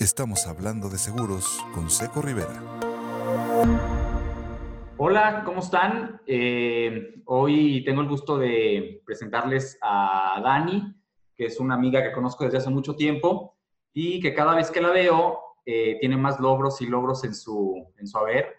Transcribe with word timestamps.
Estamos 0.00 0.46
hablando 0.46 0.88
de 0.88 0.96
seguros 0.96 1.62
con 1.74 1.90
Seco 1.90 2.22
Rivera. 2.22 2.62
Hola, 4.96 5.42
¿cómo 5.44 5.60
están? 5.60 6.22
Eh, 6.26 7.20
hoy 7.26 7.84
tengo 7.84 8.00
el 8.00 8.08
gusto 8.08 8.38
de 8.38 9.02
presentarles 9.04 9.78
a 9.82 10.40
Dani, 10.42 10.94
que 11.36 11.44
es 11.44 11.60
una 11.60 11.74
amiga 11.74 12.02
que 12.02 12.12
conozco 12.12 12.44
desde 12.44 12.56
hace 12.56 12.70
mucho 12.70 12.96
tiempo 12.96 13.58
y 13.92 14.20
que 14.20 14.32
cada 14.32 14.54
vez 14.54 14.70
que 14.70 14.80
la 14.80 14.88
veo 14.88 15.38
eh, 15.66 15.98
tiene 16.00 16.16
más 16.16 16.40
logros 16.40 16.80
y 16.80 16.86
logros 16.86 17.22
en 17.24 17.34
su, 17.34 17.92
en 17.98 18.06
su 18.06 18.16
haber. 18.16 18.54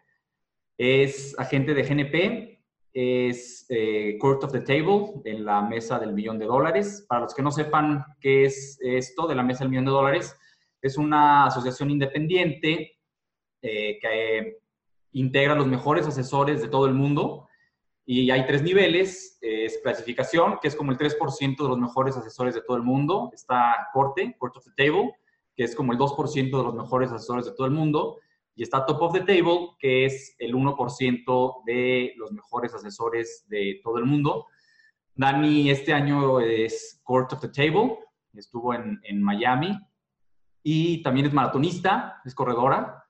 Es 0.78 1.34
agente 1.40 1.74
de 1.74 1.82
GNP, 1.82 2.64
es 2.94 3.66
eh, 3.70 4.16
Court 4.20 4.44
of 4.44 4.52
the 4.52 4.60
Table 4.62 5.24
en 5.26 5.44
la 5.44 5.64
mesa 5.64 5.98
del 5.98 6.14
millón 6.14 6.38
de 6.38 6.46
dólares. 6.46 7.04
Para 7.10 7.22
los 7.22 7.34
que 7.34 7.42
no 7.42 7.50
sepan 7.50 8.06
qué 8.20 8.46
es 8.46 8.78
esto 8.84 9.28
de 9.28 9.34
la 9.34 9.42
mesa 9.42 9.64
del 9.64 9.72
millón 9.72 9.86
de 9.86 9.92
dólares, 9.92 10.38
es 10.82 10.98
una 10.98 11.46
asociación 11.46 11.92
independiente 11.92 12.98
eh, 13.62 14.00
que 14.00 14.58
integra 15.14 15.56
los 15.56 15.68
mejores 15.68 16.08
asesores 16.08 16.62
de 16.62 16.68
todo 16.68 16.88
el 16.88 16.94
mundo 16.94 17.48
y 18.06 18.32
hay 18.32 18.46
tres 18.46 18.64
niveles. 18.64 19.38
Es 19.42 19.80
clasificación, 19.84 20.58
que 20.62 20.68
es 20.68 20.76
como 20.76 20.92
el 20.92 20.98
3% 20.98 21.64
de 21.64 21.70
los 21.70 21.78
mejores 21.78 22.18
asesores 22.18 22.56
de 22.56 22.62
todo 22.62 22.78
el 22.78 22.84
mundo. 22.84 23.30
Está 23.34 23.88
corte, 23.94 24.36
Court 24.40 24.58
of 24.58 24.66
the 24.66 24.72
Table, 24.76 25.14
que 25.56 25.64
es 25.64 25.76
como 25.76 25.94
el 25.94 26.00
2% 26.00 26.58
de 26.58 26.64
los 26.64 26.74
mejores 26.74 27.12
asesores 27.12 27.46
de 27.46 27.54
todo 27.54 27.68
el 27.68 27.74
mundo. 27.74 28.18
Y 28.56 28.64
está 28.64 28.86
Top 28.86 29.02
of 29.02 29.14
the 29.14 29.22
Table, 29.22 29.70
que 29.80 30.06
es 30.06 30.36
el 30.40 30.56
1% 30.56 31.64
de 31.66 32.14
los 32.18 32.32
mejores 32.32 32.74
asesores 32.74 33.46
de 33.48 33.80
todo 33.84 33.98
el 33.98 34.06
mundo. 34.06 34.48
Dani 35.16 35.70
este 35.70 35.94
año 35.94 36.40
es 36.40 37.00
Court 37.04 37.34
of 37.34 37.42
the 37.42 37.50
Table, 37.50 37.98
estuvo 38.34 38.74
en, 38.74 39.00
en 39.04 39.22
Miami 39.22 39.78
y 40.64 41.02
también 41.04 41.28
es 41.28 41.34
maratonista, 41.34 42.22
es 42.26 42.36
corredora. 42.36 43.04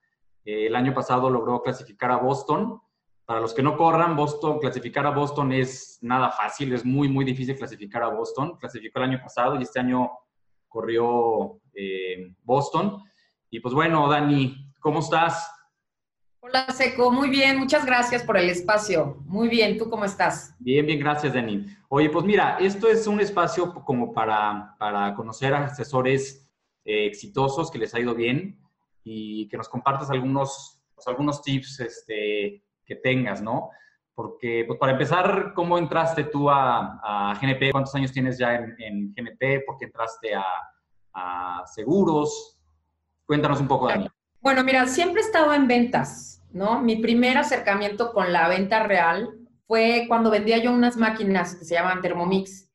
Eh, 0.45 0.67
el 0.67 0.75
año 0.75 0.93
pasado 0.93 1.29
logró 1.29 1.61
clasificar 1.61 2.11
a 2.11 2.17
Boston. 2.17 2.81
Para 3.25 3.39
los 3.39 3.53
que 3.53 3.63
no 3.63 3.77
corran, 3.77 4.15
Boston, 4.15 4.59
clasificar 4.59 5.05
a 5.05 5.11
Boston 5.11 5.53
es 5.53 5.99
nada 6.01 6.31
fácil, 6.31 6.73
es 6.73 6.83
muy, 6.83 7.07
muy 7.07 7.23
difícil 7.23 7.55
clasificar 7.55 8.03
a 8.03 8.09
Boston. 8.09 8.57
Clasificó 8.57 8.99
el 8.99 9.05
año 9.05 9.21
pasado 9.21 9.59
y 9.59 9.63
este 9.63 9.79
año 9.79 10.09
corrió 10.67 11.59
eh, 11.73 12.33
Boston. 12.43 13.03
Y 13.49 13.59
pues 13.59 13.73
bueno, 13.73 14.07
Dani, 14.09 14.73
¿cómo 14.79 14.99
estás? 14.99 15.49
Hola, 16.43 16.65
Seco, 16.71 17.11
muy 17.11 17.29
bien, 17.29 17.59
muchas 17.59 17.85
gracias 17.85 18.23
por 18.23 18.35
el 18.35 18.49
espacio. 18.49 19.17
Muy 19.25 19.47
bien, 19.47 19.77
¿tú 19.77 19.89
cómo 19.89 20.05
estás? 20.05 20.55
Bien, 20.57 20.85
bien, 20.85 20.99
gracias, 20.99 21.33
Dani. 21.33 21.67
Oye, 21.87 22.09
pues 22.09 22.25
mira, 22.25 22.57
esto 22.59 22.89
es 22.89 23.05
un 23.05 23.19
espacio 23.19 23.73
como 23.85 24.11
para, 24.11 24.75
para 24.79 25.13
conocer 25.13 25.53
a 25.53 25.65
asesores 25.65 26.40
eh, 26.85 27.05
exitosos, 27.05 27.69
que 27.69 27.77
les 27.77 27.93
ha 27.93 27.99
ido 27.99 28.15
bien 28.15 28.59
y 29.03 29.47
que 29.49 29.57
nos 29.57 29.69
compartas 29.69 30.09
algunos, 30.09 30.81
pues, 30.95 31.07
algunos 31.07 31.41
tips 31.41 31.79
este, 31.79 32.63
que 32.85 32.95
tengas, 32.95 33.41
¿no? 33.41 33.69
Porque, 34.13 34.65
pues 34.67 34.77
para 34.79 34.91
empezar, 34.91 35.53
¿cómo 35.55 35.77
entraste 35.77 36.25
tú 36.25 36.49
a, 36.49 37.37
GNP? 37.41 37.71
¿Cuántos 37.71 37.95
años 37.95 38.11
tienes 38.11 38.37
ya 38.37 38.55
en, 38.55 39.13
GNP? 39.13 39.63
¿Por 39.65 39.77
qué 39.77 39.85
entraste 39.85 40.35
a, 40.35 40.45
a, 41.13 41.63
seguros? 41.65 42.59
Cuéntanos 43.25 43.61
un 43.61 43.67
poco, 43.67 43.87
Dani. 43.87 44.07
Bueno, 44.41 44.63
mira, 44.63 44.87
siempre 44.87 45.21
he 45.21 45.25
estado 45.25 45.53
en 45.53 45.67
ventas, 45.67 46.43
¿no? 46.51 46.81
Mi 46.81 46.97
primer 46.97 47.37
acercamiento 47.37 48.11
con 48.11 48.33
la 48.33 48.47
venta 48.47 48.83
real 48.83 49.29
fue 49.67 50.05
cuando 50.07 50.29
vendía 50.29 50.57
yo 50.57 50.71
unas 50.71 50.97
máquinas 50.97 51.55
que 51.55 51.65
se 51.65 51.75
llaman 51.75 52.01
Thermomix 52.01 52.70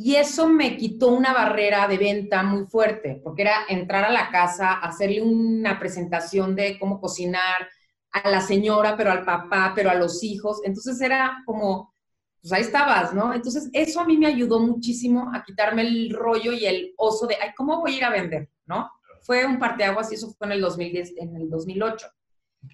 y 0.00 0.14
eso 0.14 0.48
me 0.48 0.76
quitó 0.76 1.08
una 1.08 1.32
barrera 1.32 1.88
de 1.88 1.98
venta 1.98 2.44
muy 2.44 2.66
fuerte, 2.66 3.20
porque 3.24 3.42
era 3.42 3.64
entrar 3.68 4.04
a 4.04 4.12
la 4.12 4.30
casa, 4.30 4.74
hacerle 4.74 5.22
una 5.22 5.80
presentación 5.80 6.54
de 6.54 6.78
cómo 6.78 7.00
cocinar 7.00 7.68
a 8.12 8.30
la 8.30 8.40
señora, 8.40 8.96
pero 8.96 9.10
al 9.10 9.24
papá, 9.24 9.72
pero 9.74 9.90
a 9.90 9.96
los 9.96 10.22
hijos. 10.22 10.60
Entonces 10.62 11.00
era 11.00 11.42
como, 11.44 11.96
pues 12.40 12.52
ahí 12.52 12.60
estabas, 12.60 13.12
¿no? 13.12 13.34
Entonces 13.34 13.70
eso 13.72 14.00
a 14.00 14.04
mí 14.04 14.16
me 14.16 14.28
ayudó 14.28 14.60
muchísimo 14.60 15.32
a 15.34 15.42
quitarme 15.42 15.82
el 15.82 16.10
rollo 16.14 16.52
y 16.52 16.64
el 16.64 16.94
oso 16.96 17.26
de, 17.26 17.34
ay, 17.34 17.50
¿cómo 17.56 17.80
voy 17.80 17.94
a 17.94 17.96
ir 17.96 18.04
a 18.04 18.10
vender? 18.10 18.48
¿No? 18.66 18.88
Fue 19.22 19.44
un 19.44 19.58
parteaguas 19.58 20.12
y 20.12 20.14
eso 20.14 20.30
fue 20.30 20.46
en 20.46 20.52
el 20.52 20.60
2010, 20.60 21.14
en 21.16 21.34
el 21.34 21.50
2008. 21.50 22.06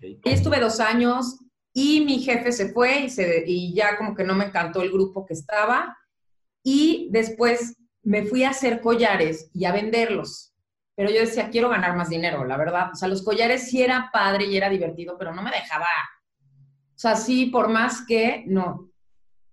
Y 0.03 0.21
estuve 0.25 0.61
dos 0.61 0.79
años 0.79 1.39
y 1.73 2.05
mi 2.05 2.19
jefe 2.19 2.53
se 2.53 2.71
fue 2.71 2.99
y, 2.99 3.09
se, 3.09 3.45
y 3.47 3.75
ya 3.75 3.97
como 3.97 4.15
que 4.15 4.25
no 4.25 4.35
me 4.35 4.45
encantó 4.45 4.83
el 4.83 4.93
grupo 4.93 5.25
que 5.25 5.33
estaba 5.33 5.97
y 6.65 7.09
después 7.13 7.77
me 8.03 8.25
fui 8.25 8.43
a 8.43 8.51
hacer 8.51 8.81
collares 8.81 9.51
y 9.55 9.67
a 9.67 9.73
venderlos. 9.73 10.53
Pero 10.97 11.11
yo 11.11 11.21
decía, 11.21 11.51
quiero 11.51 11.69
ganar 11.69 11.97
más 11.97 12.09
dinero, 12.09 12.45
la 12.45 12.57
verdad. 12.57 12.91
O 12.93 12.97
sea, 12.97 13.09
los 13.09 13.23
collares 13.23 13.69
sí 13.69 13.83
era 13.83 14.11
padre 14.13 14.47
y 14.47 14.57
era 14.57 14.69
divertido, 14.69 15.17
pero 15.19 15.35
no 15.35 15.43
me 15.43 15.51
dejaba. 15.51 15.87
O 16.41 16.99
sea, 16.99 17.17
sí, 17.17 17.47
por 17.47 17.69
más 17.69 18.05
que 18.07 18.45
no. 18.47 18.91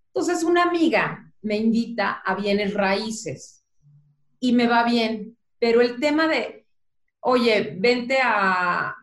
Entonces, 0.08 0.44
una 0.44 0.64
amiga 0.64 1.32
me 1.42 1.58
invita 1.58 2.22
a 2.24 2.36
bienes 2.36 2.74
raíces 2.74 3.66
y 4.40 4.54
me 4.54 4.68
va 4.68 4.84
bien. 4.84 5.38
Pero 5.60 5.82
el 5.82 6.00
tema 6.00 6.28
de, 6.28 6.68
oye, 7.22 7.76
vente 7.78 8.20
a, 8.24 8.96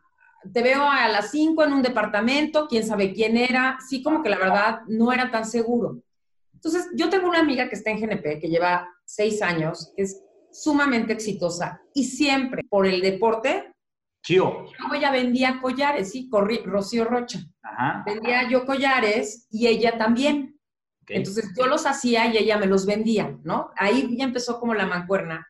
te 0.52 0.62
veo 0.62 0.88
a 0.88 1.08
las 1.08 1.30
5 1.30 1.64
en 1.64 1.72
un 1.72 1.82
departamento, 1.82 2.68
quién 2.68 2.86
sabe 2.86 3.12
quién 3.12 3.36
era, 3.36 3.78
sí 3.86 4.02
como 4.02 4.22
que 4.22 4.30
la 4.30 4.38
verdad 4.38 4.80
no 4.86 5.12
era 5.12 5.30
tan 5.30 5.44
seguro. 5.44 6.00
Entonces, 6.58 6.88
yo 6.94 7.08
tengo 7.08 7.28
una 7.28 7.38
amiga 7.38 7.69
que 7.69 7.76
está 7.76 7.91
en 7.91 8.00
GNP, 8.00 8.41
que 8.41 8.48
lleva 8.48 8.88
seis 9.04 9.41
años, 9.42 9.92
que 9.94 10.02
es 10.02 10.20
sumamente 10.50 11.12
exitosa 11.12 11.80
y 11.94 12.02
siempre 12.04 12.62
por 12.69 12.84
el 12.84 13.00
deporte. 13.00 13.72
Chío. 14.24 14.64
Yo 14.66 14.94
ella 14.94 15.12
vendía 15.12 15.60
collares, 15.62 16.10
sí, 16.10 16.28
corrí, 16.28 16.58
Rocío 16.64 17.04
Rocha. 17.04 17.38
Ajá. 17.62 18.02
Vendía 18.04 18.48
yo 18.50 18.66
collares 18.66 19.47
y 19.50 19.68
ella 19.68 19.97
también. 19.97 20.58
Entonces 21.06 21.52
yo 21.56 21.66
los 21.66 21.86
hacía 21.86 22.26
y 22.26 22.36
ella 22.36 22.58
me 22.58 22.66
los 22.66 22.84
vendía, 22.84 23.38
¿no? 23.44 23.70
Ahí 23.76 24.16
ya 24.16 24.24
empezó 24.24 24.58
como 24.58 24.74
la 24.74 24.86
mancuerna. 24.86 25.47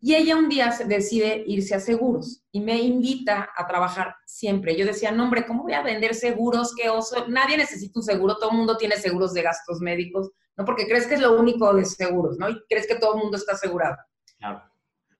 Y 0.00 0.14
ella 0.14 0.36
un 0.36 0.48
día 0.48 0.72
decide 0.86 1.42
irse 1.46 1.74
a 1.74 1.80
seguros 1.80 2.42
y 2.52 2.60
me 2.60 2.80
invita 2.80 3.50
a 3.56 3.66
trabajar 3.66 4.14
siempre. 4.24 4.76
Yo 4.76 4.86
decía, 4.86 5.10
no, 5.10 5.24
hombre, 5.24 5.44
¿cómo 5.44 5.64
voy 5.64 5.72
a 5.72 5.82
vender 5.82 6.14
seguros? 6.14 6.72
¿Qué 6.76 6.88
oso? 6.88 7.26
Nadie 7.28 7.56
necesita 7.56 7.98
un 7.98 8.04
seguro, 8.04 8.36
todo 8.36 8.50
el 8.50 8.56
mundo 8.58 8.76
tiene 8.76 8.96
seguros 8.96 9.34
de 9.34 9.42
gastos 9.42 9.80
médicos, 9.80 10.30
¿no? 10.56 10.64
Porque 10.64 10.86
crees 10.86 11.06
que 11.06 11.14
es 11.14 11.20
lo 11.20 11.38
único 11.38 11.74
de 11.74 11.84
seguros, 11.84 12.38
¿no? 12.38 12.48
Y 12.48 12.62
crees 12.68 12.86
que 12.86 12.94
todo 12.94 13.14
el 13.14 13.22
mundo 13.22 13.36
está 13.36 13.54
asegurado. 13.54 13.96
Claro. 14.38 14.62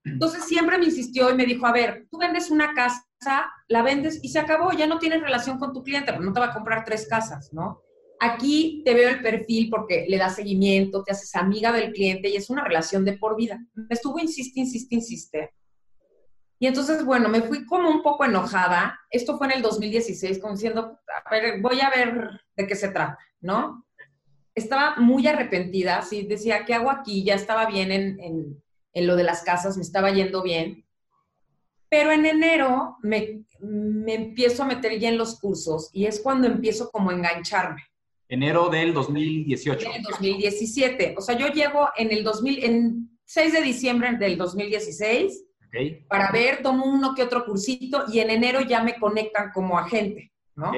Entonces 0.04 0.44
siempre 0.44 0.78
me 0.78 0.86
insistió 0.86 1.28
y 1.30 1.34
me 1.34 1.44
dijo, 1.44 1.66
a 1.66 1.72
ver, 1.72 2.06
tú 2.10 2.18
vendes 2.18 2.50
una 2.50 2.72
casa, 2.72 3.52
la 3.66 3.82
vendes 3.82 4.20
y 4.22 4.28
se 4.28 4.38
acabó, 4.38 4.72
ya 4.72 4.86
no 4.86 4.98
tienes 4.98 5.20
relación 5.20 5.58
con 5.58 5.72
tu 5.72 5.82
cliente, 5.82 6.12
pero 6.12 6.24
no 6.24 6.32
te 6.32 6.40
va 6.40 6.46
a 6.46 6.54
comprar 6.54 6.84
tres 6.84 7.06
casas, 7.08 7.52
¿no? 7.52 7.82
Aquí 8.20 8.82
te 8.84 8.94
veo 8.94 9.10
el 9.10 9.22
perfil 9.22 9.70
porque 9.70 10.06
le 10.08 10.18
das 10.18 10.36
seguimiento, 10.36 11.04
te 11.04 11.12
haces 11.12 11.34
amiga 11.36 11.72
del 11.72 11.92
cliente 11.92 12.28
y 12.28 12.36
es 12.36 12.50
una 12.50 12.64
relación 12.64 13.04
de 13.04 13.16
por 13.16 13.36
vida. 13.36 13.60
Me 13.74 13.86
estuvo 13.90 14.18
insiste, 14.18 14.60
insiste, 14.60 14.94
insiste. 14.94 15.50
Y 16.58 16.66
entonces, 16.66 17.04
bueno, 17.04 17.28
me 17.28 17.42
fui 17.42 17.64
como 17.64 17.88
un 17.88 18.02
poco 18.02 18.24
enojada. 18.24 18.98
Esto 19.10 19.38
fue 19.38 19.46
en 19.46 19.54
el 19.54 19.62
2016, 19.62 20.40
como 20.40 20.54
diciendo, 20.54 20.98
a 21.24 21.30
ver, 21.30 21.60
voy 21.60 21.80
a 21.80 21.90
ver 21.90 22.40
de 22.56 22.66
qué 22.66 22.74
se 22.74 22.88
trata, 22.88 23.18
¿no? 23.40 23.86
Estaba 24.54 24.96
muy 24.96 25.26
arrepentida, 25.28 26.02
sí, 26.02 26.26
decía, 26.26 26.64
¿qué 26.64 26.74
hago 26.74 26.90
aquí? 26.90 27.22
Ya 27.22 27.34
estaba 27.34 27.66
bien 27.66 27.92
en, 27.92 28.18
en, 28.92 29.06
lo 29.06 29.14
de 29.14 29.22
las 29.22 29.42
casas, 29.42 29.76
me 29.76 29.84
estaba 29.84 30.10
yendo 30.10 30.42
bien. 30.42 30.84
Pero 31.88 32.10
en 32.10 32.26
enero 32.26 32.96
me, 33.02 33.44
me 33.60 34.14
empiezo 34.14 34.64
a 34.64 34.66
meter 34.66 34.98
ya 34.98 35.10
en 35.10 35.18
los 35.18 35.38
cursos 35.38 35.90
y 35.92 36.06
es 36.06 36.20
cuando 36.20 36.48
empiezo 36.48 36.90
como 36.90 37.10
a 37.10 37.14
engancharme. 37.14 37.82
Enero 38.28 38.68
del 38.68 38.92
2018. 38.92 39.90
En 39.94 40.02
2017. 40.02 41.14
O 41.16 41.20
sea, 41.20 41.36
yo 41.36 41.48
llego 41.48 41.88
en 41.96 42.12
el 42.12 42.22
2000, 42.22 42.64
en 42.64 43.18
6 43.24 43.52
de 43.52 43.62
diciembre 43.62 44.16
del 44.16 44.36
2016 44.36 45.44
para 46.08 46.30
ver, 46.32 46.62
tomo 46.62 46.86
uno 46.86 47.14
que 47.14 47.22
otro 47.22 47.44
cursito 47.44 48.04
y 48.10 48.20
en 48.20 48.30
enero 48.30 48.60
ya 48.62 48.82
me 48.82 48.98
conectan 48.98 49.50
como 49.52 49.78
agente, 49.78 50.32
¿no? 50.54 50.72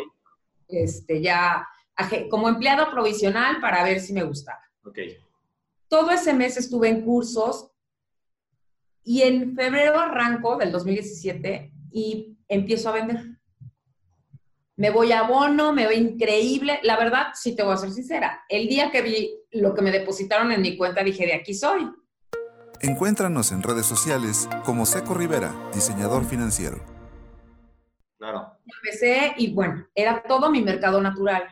Este, 0.69 1.20
ya 1.20 1.67
como 2.31 2.49
empleado 2.49 2.91
provisional 2.91 3.61
para 3.61 3.85
ver 3.85 4.00
si 4.00 4.12
me 4.12 4.23
gustaba. 4.23 4.61
Okay. 4.85 5.17
Todo 5.88 6.11
ese 6.11 6.32
mes 6.32 6.56
estuve 6.56 6.88
en 6.88 7.03
cursos 7.03 7.70
y 9.05 9.23
en 9.23 9.55
febrero 9.55 9.99
arranco 9.99 10.56
del 10.56 10.73
2017 10.73 11.73
y 11.93 12.37
empiezo 12.49 12.88
a 12.88 12.93
vender 12.93 13.30
me 14.81 14.88
voy 14.88 15.12
a 15.12 15.25
bono, 15.25 15.75
me 15.75 15.87
veo 15.87 15.93
increíble. 15.93 16.81
La 16.85 16.97
verdad, 16.97 17.27
si 17.35 17.55
te 17.55 17.62
voy 17.62 17.75
a 17.75 17.77
ser 17.77 17.91
sincera, 17.91 18.44
el 18.49 18.67
día 18.67 18.91
que 18.91 19.03
vi 19.03 19.31
lo 19.50 19.75
que 19.75 19.82
me 19.82 19.91
depositaron 19.91 20.53
en 20.53 20.62
mi 20.62 20.79
cuenta, 20.79 21.05
dije, 21.05 21.27
de 21.27 21.35
aquí 21.35 21.53
soy. 21.53 21.87
Encuéntranos 22.81 23.53
en 23.53 23.62
redes 23.62 23.85
sociales 23.85 24.49
como 24.65 24.87
Seco 24.87 25.12
Rivera, 25.12 25.55
diseñador 25.75 26.25
financiero. 26.25 26.79
Claro. 28.17 28.53
Empecé 28.82 29.35
y 29.37 29.53
bueno, 29.53 29.87
era 29.94 30.23
todo 30.23 30.50
mi 30.50 30.62
mercado 30.62 30.99
natural. 31.03 31.43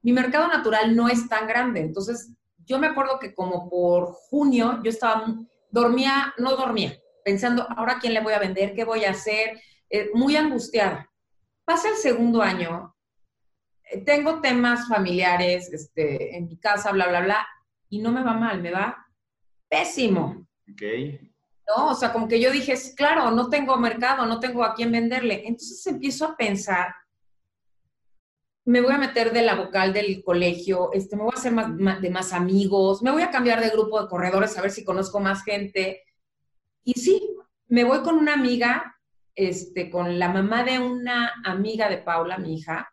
Mi 0.00 0.12
mercado 0.12 0.48
natural 0.48 0.96
no 0.96 1.10
es 1.10 1.28
tan 1.28 1.46
grande, 1.46 1.80
entonces 1.80 2.32
yo 2.64 2.78
me 2.78 2.86
acuerdo 2.86 3.18
que 3.18 3.34
como 3.34 3.68
por 3.68 4.12
junio 4.30 4.80
yo 4.82 4.88
estaba, 4.88 5.34
dormía, 5.70 6.32
no 6.38 6.56
dormía, 6.56 6.98
pensando, 7.26 7.66
ahora 7.76 7.98
quién 8.00 8.14
le 8.14 8.22
voy 8.22 8.32
a 8.32 8.38
vender, 8.38 8.72
qué 8.74 8.84
voy 8.84 9.04
a 9.04 9.10
hacer, 9.10 9.60
eh, 9.90 10.08
muy 10.14 10.34
angustiada. 10.34 11.10
Pasa 11.66 11.90
el 11.90 11.96
segundo 11.96 12.40
año, 12.40 12.96
eh, 13.82 14.00
tengo 14.02 14.40
temas 14.40 14.88
familiares 14.88 15.70
este, 15.72 16.36
en 16.36 16.46
mi 16.46 16.56
casa, 16.58 16.92
bla, 16.92 17.08
bla, 17.08 17.20
bla, 17.20 17.46
y 17.90 17.98
no 17.98 18.12
me 18.12 18.22
va 18.22 18.32
mal, 18.32 18.62
me 18.62 18.70
va 18.70 19.06
pésimo. 19.68 20.46
Ok. 20.72 20.82
¿no? 21.66 21.88
O 21.90 21.94
sea, 21.94 22.12
como 22.12 22.28
que 22.28 22.40
yo 22.40 22.50
dije, 22.50 22.74
claro, 22.96 23.30
no 23.30 23.48
tengo 23.50 23.76
mercado, 23.76 24.26
no 24.26 24.40
tengo 24.40 24.64
a 24.64 24.74
quién 24.74 24.92
venderle. 24.92 25.42
Entonces 25.46 25.86
empiezo 25.86 26.24
a 26.24 26.36
pensar, 26.36 26.94
me 28.64 28.80
voy 28.80 28.92
a 28.92 28.98
meter 28.98 29.32
de 29.32 29.42
la 29.42 29.54
vocal 29.54 29.92
del 29.92 30.22
colegio, 30.24 30.90
este, 30.92 31.16
me 31.16 31.22
voy 31.22 31.32
a 31.34 31.38
hacer 31.38 31.52
más, 31.52 32.00
de 32.00 32.10
más 32.10 32.32
amigos, 32.32 33.02
me 33.02 33.12
voy 33.12 33.22
a 33.22 33.30
cambiar 33.30 33.60
de 33.60 33.70
grupo 33.70 34.00
de 34.00 34.08
corredores 34.08 34.56
a 34.56 34.62
ver 34.62 34.70
si 34.70 34.84
conozco 34.84 35.20
más 35.20 35.42
gente. 35.44 36.02
Y 36.84 36.94
sí, 36.94 37.36
me 37.68 37.84
voy 37.84 38.02
con 38.02 38.16
una 38.16 38.34
amiga, 38.34 38.95
este, 39.36 39.88
con 39.90 40.18
la 40.18 40.30
mamá 40.32 40.64
de 40.64 40.80
una 40.80 41.32
amiga 41.44 41.88
de 41.88 41.98
Paula, 41.98 42.38
mi 42.38 42.56
hija, 42.56 42.90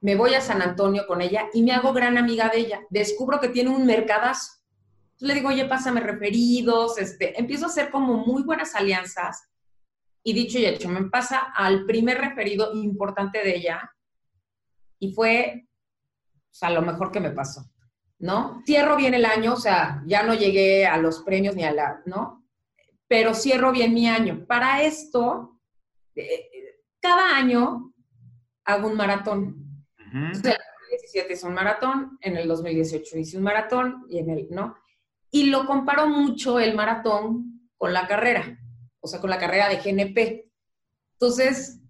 me 0.00 0.14
voy 0.14 0.34
a 0.34 0.40
San 0.40 0.62
Antonio 0.62 1.06
con 1.06 1.20
ella 1.20 1.48
y 1.52 1.62
me 1.62 1.72
hago 1.72 1.92
gran 1.92 2.16
amiga 2.16 2.48
de 2.48 2.60
ella. 2.60 2.80
Descubro 2.88 3.40
que 3.40 3.48
tiene 3.48 3.70
un 3.70 3.84
mercadazo 3.84 4.58
le 5.20 5.34
digo, 5.34 5.48
oye, 5.48 5.64
pásame 5.64 6.00
referidos, 6.00 6.98
este, 6.98 7.38
empiezo 7.38 7.64
a 7.64 7.68
hacer 7.68 7.90
como 7.90 8.18
muy 8.18 8.42
buenas 8.42 8.74
alianzas. 8.74 9.48
Y 10.22 10.32
dicho 10.32 10.58
y 10.58 10.66
hecho, 10.66 10.88
me 10.88 11.08
pasa 11.08 11.38
al 11.54 11.86
primer 11.86 12.18
referido 12.18 12.72
importante 12.74 13.38
de 13.38 13.56
ella 13.56 13.94
y 14.98 15.12
fue, 15.12 15.68
o 16.50 16.54
sea, 16.54 16.70
lo 16.70 16.82
mejor 16.82 17.10
que 17.10 17.20
me 17.20 17.30
pasó, 17.30 17.70
¿no? 18.18 18.62
Cierro 18.66 18.96
bien 18.96 19.14
el 19.14 19.24
año, 19.24 19.54
o 19.54 19.56
sea, 19.56 20.02
ya 20.06 20.22
no 20.22 20.34
llegué 20.34 20.86
a 20.86 20.98
los 20.98 21.22
premios 21.22 21.56
ni 21.56 21.64
a 21.64 21.72
la, 21.72 22.02
¿no? 22.04 22.37
Pero 23.08 23.34
cierro 23.34 23.72
bien 23.72 23.94
mi 23.94 24.06
año. 24.06 24.44
Para 24.46 24.82
esto, 24.82 25.58
eh, 26.14 26.48
cada 27.00 27.36
año 27.36 27.92
hago 28.64 28.88
un 28.88 28.96
maratón. 28.96 29.84
Entonces, 30.12 30.44
en 30.44 30.50
el 30.52 30.58
2017 30.58 31.32
hice 31.32 31.46
un 31.46 31.54
maratón, 31.54 32.18
en 32.20 32.36
el 32.36 32.48
2018 32.48 33.18
hice 33.18 33.36
un 33.36 33.42
maratón 33.42 34.04
y 34.08 34.18
en 34.18 34.30
el, 34.30 34.46
¿no? 34.50 34.76
Y 35.30 35.50
lo 35.50 35.66
comparo 35.66 36.08
mucho 36.08 36.58
el 36.60 36.74
maratón 36.74 37.70
con 37.76 37.92
la 37.92 38.06
carrera, 38.06 38.58
o 39.00 39.06
sea, 39.06 39.20
con 39.20 39.30
la 39.30 39.38
carrera 39.38 39.68
de 39.68 39.76
GNP. 39.76 40.50
Entonces, 41.14 41.80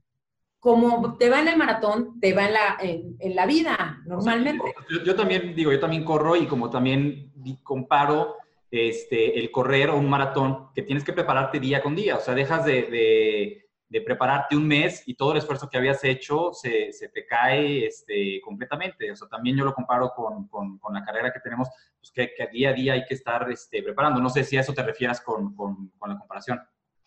como 0.58 1.16
te 1.16 1.30
va 1.30 1.40
en 1.40 1.48
el 1.48 1.56
maratón, 1.56 2.18
te 2.20 2.34
va 2.34 2.46
en 2.46 2.52
la, 2.52 2.76
en, 2.80 3.36
la 3.36 3.46
vida, 3.46 4.02
normalmente. 4.06 4.64
yo, 5.04 5.14
también 5.14 5.54
digo, 5.54 5.72
yo 5.72 5.78
también 5.78 6.04
corro 6.04 6.34
y 6.34 6.46
como 6.46 6.68
también 6.68 7.32
comparo 7.62 8.36
este, 8.70 9.38
el 9.38 9.50
correr 9.50 9.90
o 9.90 9.96
un 9.96 10.08
maratón, 10.08 10.68
que 10.74 10.82
tienes 10.82 11.04
que 11.04 11.12
prepararte 11.12 11.60
día 11.60 11.82
con 11.82 11.94
día, 11.94 12.16
o 12.16 12.20
sea, 12.20 12.34
dejas 12.34 12.64
de 12.64 13.68
de 13.88 14.02
prepararte 14.02 14.54
un 14.56 14.66
mes 14.66 15.02
y 15.06 15.14
todo 15.14 15.32
el 15.32 15.38
esfuerzo 15.38 15.68
que 15.68 15.78
habías 15.78 16.04
hecho 16.04 16.52
se, 16.52 16.92
se 16.92 17.08
te 17.08 17.26
cae 17.26 17.86
este, 17.86 18.40
completamente. 18.42 19.10
O 19.10 19.16
sea, 19.16 19.28
también 19.28 19.56
yo 19.56 19.64
lo 19.64 19.74
comparo 19.74 20.12
con, 20.14 20.46
con, 20.48 20.78
con 20.78 20.94
la 20.94 21.04
carrera 21.04 21.32
que 21.32 21.40
tenemos, 21.40 21.68
pues 21.98 22.12
que, 22.12 22.34
que, 22.36 22.46
día 22.48 22.70
a 22.70 22.72
día 22.74 22.92
hay 22.94 23.04
que 23.06 23.14
estar 23.14 23.50
este, 23.50 23.82
preparando. 23.82 24.20
No 24.20 24.28
sé 24.28 24.44
si 24.44 24.56
a 24.56 24.60
eso 24.60 24.74
te 24.74 24.82
refieras 24.82 25.20
con, 25.20 25.54
con, 25.54 25.90
la 26.06 26.18
comparación. 26.18 26.60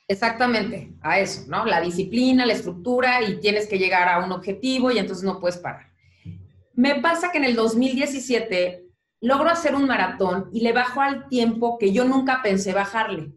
Exactamente, 0.07 0.91
a 1.01 1.19
eso, 1.19 1.43
¿no? 1.47 1.65
La 1.65 1.79
disciplina, 1.79 2.45
la 2.45 2.53
estructura 2.53 3.21
y 3.21 3.39
tienes 3.39 3.67
que 3.67 3.77
llegar 3.77 4.09
a 4.09 4.25
un 4.25 4.31
objetivo 4.31 4.91
y 4.91 4.97
entonces 4.97 5.23
no 5.23 5.39
puedes 5.39 5.57
parar. 5.57 5.91
Me 6.73 6.99
pasa 6.99 7.31
que 7.31 7.37
en 7.37 7.45
el 7.45 7.55
2017 7.55 8.87
logro 9.21 9.49
hacer 9.49 9.75
un 9.75 9.87
maratón 9.87 10.49
y 10.51 10.61
le 10.61 10.73
bajo 10.73 10.99
al 10.99 11.27
tiempo 11.27 11.77
que 11.77 11.93
yo 11.93 12.03
nunca 12.03 12.41
pensé 12.43 12.73
bajarle. 12.73 13.31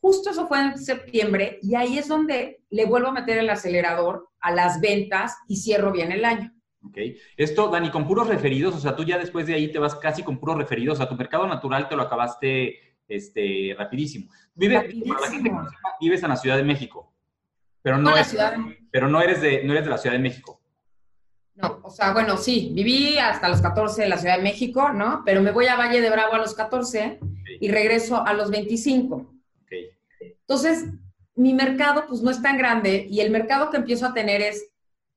Justo 0.00 0.30
eso 0.30 0.46
fue 0.46 0.60
en 0.60 0.78
septiembre 0.78 1.58
y 1.62 1.74
ahí 1.74 1.98
es 1.98 2.08
donde 2.08 2.62
le 2.70 2.86
vuelvo 2.86 3.08
a 3.08 3.12
meter 3.12 3.38
el 3.38 3.50
acelerador 3.50 4.28
a 4.40 4.52
las 4.52 4.80
ventas 4.80 5.36
y 5.48 5.56
cierro 5.56 5.92
bien 5.92 6.12
el 6.12 6.24
año. 6.24 6.52
Ok. 6.84 6.98
Esto, 7.36 7.68
Dani, 7.68 7.90
con 7.90 8.06
puros 8.06 8.26
referidos, 8.26 8.74
o 8.74 8.80
sea, 8.80 8.96
tú 8.96 9.04
ya 9.04 9.18
después 9.18 9.46
de 9.46 9.54
ahí 9.54 9.70
te 9.70 9.78
vas 9.78 9.94
casi 9.94 10.22
con 10.22 10.38
puros 10.38 10.58
referidos, 10.58 10.94
o 10.94 10.98
sea, 10.98 11.08
tu 11.08 11.14
mercado 11.14 11.46
natural 11.46 11.88
te 11.88 11.96
lo 11.96 12.02
acabaste 12.02 12.96
este, 13.06 13.74
rapidísimo. 13.78 14.30
Vive, 14.54 14.92
vives 16.00 16.22
en 16.22 16.28
la 16.28 16.36
Ciudad 16.36 16.56
de 16.56 16.64
México, 16.64 17.14
pero 17.80 17.98
no, 17.98 18.12
pero 18.90 19.08
no, 19.08 19.22
eres 19.22 19.40
de, 19.40 19.62
no 19.64 19.72
eres 19.72 19.84
de 19.84 19.90
la 19.90 19.98
Ciudad 19.98 20.16
de 20.16 20.22
México. 20.22 20.61
No, 21.54 21.80
o 21.82 21.90
sea, 21.90 22.12
bueno, 22.12 22.36
sí, 22.36 22.70
viví 22.72 23.18
hasta 23.18 23.48
los 23.48 23.60
14 23.60 24.04
en 24.04 24.10
la 24.10 24.16
Ciudad 24.16 24.38
de 24.38 24.42
México, 24.42 24.90
¿no? 24.90 25.22
Pero 25.24 25.42
me 25.42 25.50
voy 25.50 25.66
a 25.66 25.76
Valle 25.76 26.00
de 26.00 26.10
Bravo 26.10 26.34
a 26.34 26.38
los 26.38 26.54
14 26.54 27.20
y 27.60 27.70
regreso 27.70 28.24
a 28.26 28.32
los 28.32 28.50
25. 28.50 29.32
Entonces, 30.20 30.84
mi 31.34 31.54
mercado 31.54 32.04
pues 32.08 32.22
no 32.22 32.30
es 32.30 32.42
tan 32.42 32.58
grande 32.58 33.06
y 33.10 33.20
el 33.20 33.30
mercado 33.30 33.70
que 33.70 33.76
empiezo 33.76 34.06
a 34.06 34.14
tener 34.14 34.40
es 34.40 34.70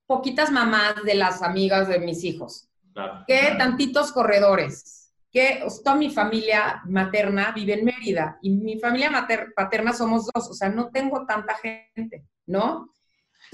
poquitas 0.05 0.51
mamás 0.51 1.03
de 1.03 1.15
las 1.15 1.41
amigas 1.41 1.87
de 1.87 1.99
mis 1.99 2.23
hijos, 2.23 2.69
que 3.27 3.55
tantitos 3.57 4.11
corredores, 4.11 5.13
que 5.31 5.63
toda 5.83 5.95
mi 5.95 6.09
familia 6.09 6.81
materna 6.85 7.51
vive 7.53 7.73
en 7.73 7.85
Mérida 7.85 8.37
y 8.41 8.51
mi 8.51 8.79
familia 8.79 9.27
paterna 9.55 9.93
somos 9.93 10.29
dos, 10.33 10.49
o 10.49 10.53
sea, 10.53 10.69
no 10.69 10.89
tengo 10.89 11.25
tanta 11.25 11.55
gente, 11.55 12.23
¿no? 12.45 12.93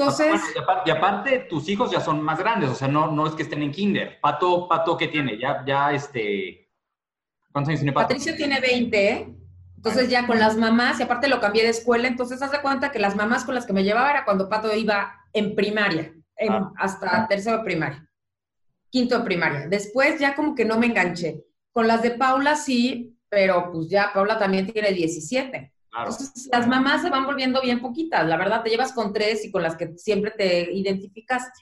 Entonces... 0.01 0.41
y, 0.85 0.89
aparte, 0.89 1.39
tus 1.49 1.69
hijos 1.69 1.91
ya 1.91 2.01
son 2.01 2.21
más 2.21 2.39
grandes, 2.39 2.69
o 2.69 2.75
sea, 2.75 2.87
no, 2.87 3.11
no 3.11 3.27
es 3.27 3.33
que 3.33 3.43
estén 3.43 3.61
en 3.61 3.71
kinder. 3.71 4.19
Pato, 4.19 4.67
Pato, 4.67 4.97
¿qué 4.97 5.07
tiene? 5.07 5.37
Ya, 5.37 5.63
ya, 5.65 5.91
este... 5.91 6.69
¿Cuántos 7.51 7.69
años 7.69 7.81
tiene 7.81 7.93
Pato? 7.93 8.07
Patricio 8.07 8.35
tiene 8.35 8.59
20, 8.59 9.35
entonces 9.75 10.09
ya 10.09 10.27
con 10.27 10.39
las 10.39 10.57
mamás, 10.57 10.99
y 10.99 11.03
aparte 11.03 11.27
lo 11.27 11.39
cambié 11.39 11.63
de 11.63 11.69
escuela, 11.69 12.07
entonces 12.07 12.41
haz 12.41 12.51
de 12.51 12.61
cuenta 12.61 12.91
que 12.91 12.99
las 12.99 13.15
mamás 13.15 13.45
con 13.45 13.55
las 13.55 13.65
que 13.65 13.73
me 13.73 13.83
llevaba 13.83 14.11
era 14.11 14.25
cuando 14.25 14.47
Pato 14.47 14.73
iba 14.75 15.13
en 15.33 15.55
primaria, 15.55 16.13
ah. 16.49 16.71
hasta 16.77 17.27
tercero 17.27 17.57
de 17.57 17.63
primaria, 17.63 18.09
quinto 18.89 19.17
de 19.17 19.25
primaria. 19.25 19.67
Después 19.67 20.19
ya 20.19 20.35
como 20.35 20.55
que 20.55 20.65
no 20.65 20.77
me 20.77 20.87
enganché. 20.87 21.45
Con 21.71 21.87
las 21.87 22.01
de 22.01 22.11
Paula 22.11 22.55
sí, 22.55 23.17
pero 23.29 23.71
pues 23.71 23.89
ya 23.89 24.11
Paula 24.13 24.37
también 24.37 24.71
tiene 24.71 24.91
17. 24.91 25.73
Entonces 25.97 26.49
las 26.51 26.67
mamás 26.67 27.01
se 27.01 27.09
van 27.09 27.25
volviendo 27.25 27.61
bien 27.61 27.81
poquitas, 27.81 28.25
la 28.25 28.37
verdad, 28.37 28.63
te 28.63 28.69
llevas 28.69 28.93
con 28.93 29.11
tres 29.11 29.43
y 29.45 29.51
con 29.51 29.61
las 29.61 29.75
que 29.75 29.97
siempre 29.97 30.31
te 30.31 30.71
identificaste. 30.71 31.61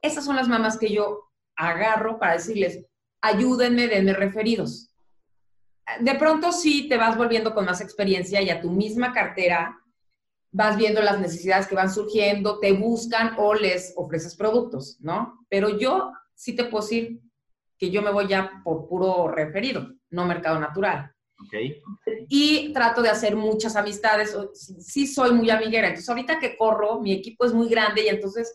Esas 0.00 0.24
son 0.24 0.36
las 0.36 0.48
mamás 0.48 0.78
que 0.78 0.92
yo 0.92 1.30
agarro 1.56 2.18
para 2.18 2.34
decirles, 2.34 2.84
ayúdenme, 3.20 3.88
denme 3.88 4.12
referidos 4.12 4.88
de 6.00 6.14
pronto 6.14 6.52
sí 6.52 6.88
te 6.88 6.96
vas 6.96 7.16
volviendo 7.16 7.54
con 7.54 7.64
más 7.64 7.80
experiencia 7.80 8.42
y 8.42 8.50
a 8.50 8.60
tu 8.60 8.70
misma 8.70 9.12
cartera 9.12 9.80
vas 10.50 10.76
viendo 10.76 11.00
las 11.02 11.20
necesidades 11.20 11.66
que 11.66 11.74
van 11.74 11.92
surgiendo, 11.92 12.58
te 12.58 12.72
buscan 12.72 13.34
o 13.38 13.54
les 13.54 13.92
ofreces 13.96 14.34
productos, 14.36 14.98
¿no? 15.00 15.46
Pero 15.48 15.78
yo 15.78 16.12
sí 16.34 16.54
te 16.54 16.64
puedo 16.64 16.84
decir 16.84 17.20
que 17.78 17.90
yo 17.90 18.02
me 18.02 18.10
voy 18.10 18.28
ya 18.28 18.62
por 18.64 18.88
puro 18.88 19.28
referido, 19.28 19.88
no 20.10 20.26
mercado 20.26 20.58
natural. 20.58 21.12
Okay. 21.46 21.80
Y 22.28 22.72
trato 22.72 23.00
de 23.00 23.10
hacer 23.10 23.36
muchas 23.36 23.76
amistades. 23.76 24.36
Sí 24.80 25.06
soy 25.06 25.32
muy 25.32 25.50
amiguera. 25.50 25.86
Entonces, 25.86 26.08
ahorita 26.08 26.38
que 26.38 26.56
corro, 26.56 27.00
mi 27.00 27.12
equipo 27.12 27.44
es 27.44 27.52
muy 27.52 27.68
grande 27.68 28.04
y 28.04 28.08
entonces 28.08 28.52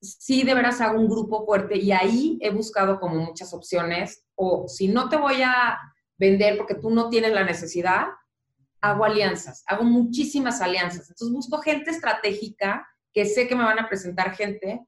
sí 0.00 0.42
de 0.42 0.54
veras 0.54 0.80
hago 0.80 0.98
un 0.98 1.08
grupo 1.08 1.44
fuerte 1.46 1.78
y 1.78 1.92
ahí 1.92 2.38
he 2.40 2.50
buscado 2.50 2.98
como 3.00 3.16
muchas 3.16 3.54
opciones. 3.54 4.24
O 4.34 4.68
si 4.68 4.88
no 4.88 5.08
te 5.08 5.16
voy 5.16 5.42
a 5.42 5.78
vender 6.18 6.56
porque 6.58 6.74
tú 6.74 6.90
no 6.90 7.08
tienes 7.08 7.32
la 7.32 7.44
necesidad, 7.44 8.06
hago 8.80 9.04
alianzas, 9.04 9.62
hago 9.66 9.84
muchísimas 9.84 10.60
alianzas. 10.60 11.08
Entonces 11.08 11.32
busco 11.32 11.58
gente 11.58 11.90
estratégica 11.90 12.86
que 13.12 13.24
sé 13.24 13.46
que 13.46 13.54
me 13.54 13.64
van 13.64 13.78
a 13.78 13.88
presentar 13.88 14.34
gente 14.34 14.84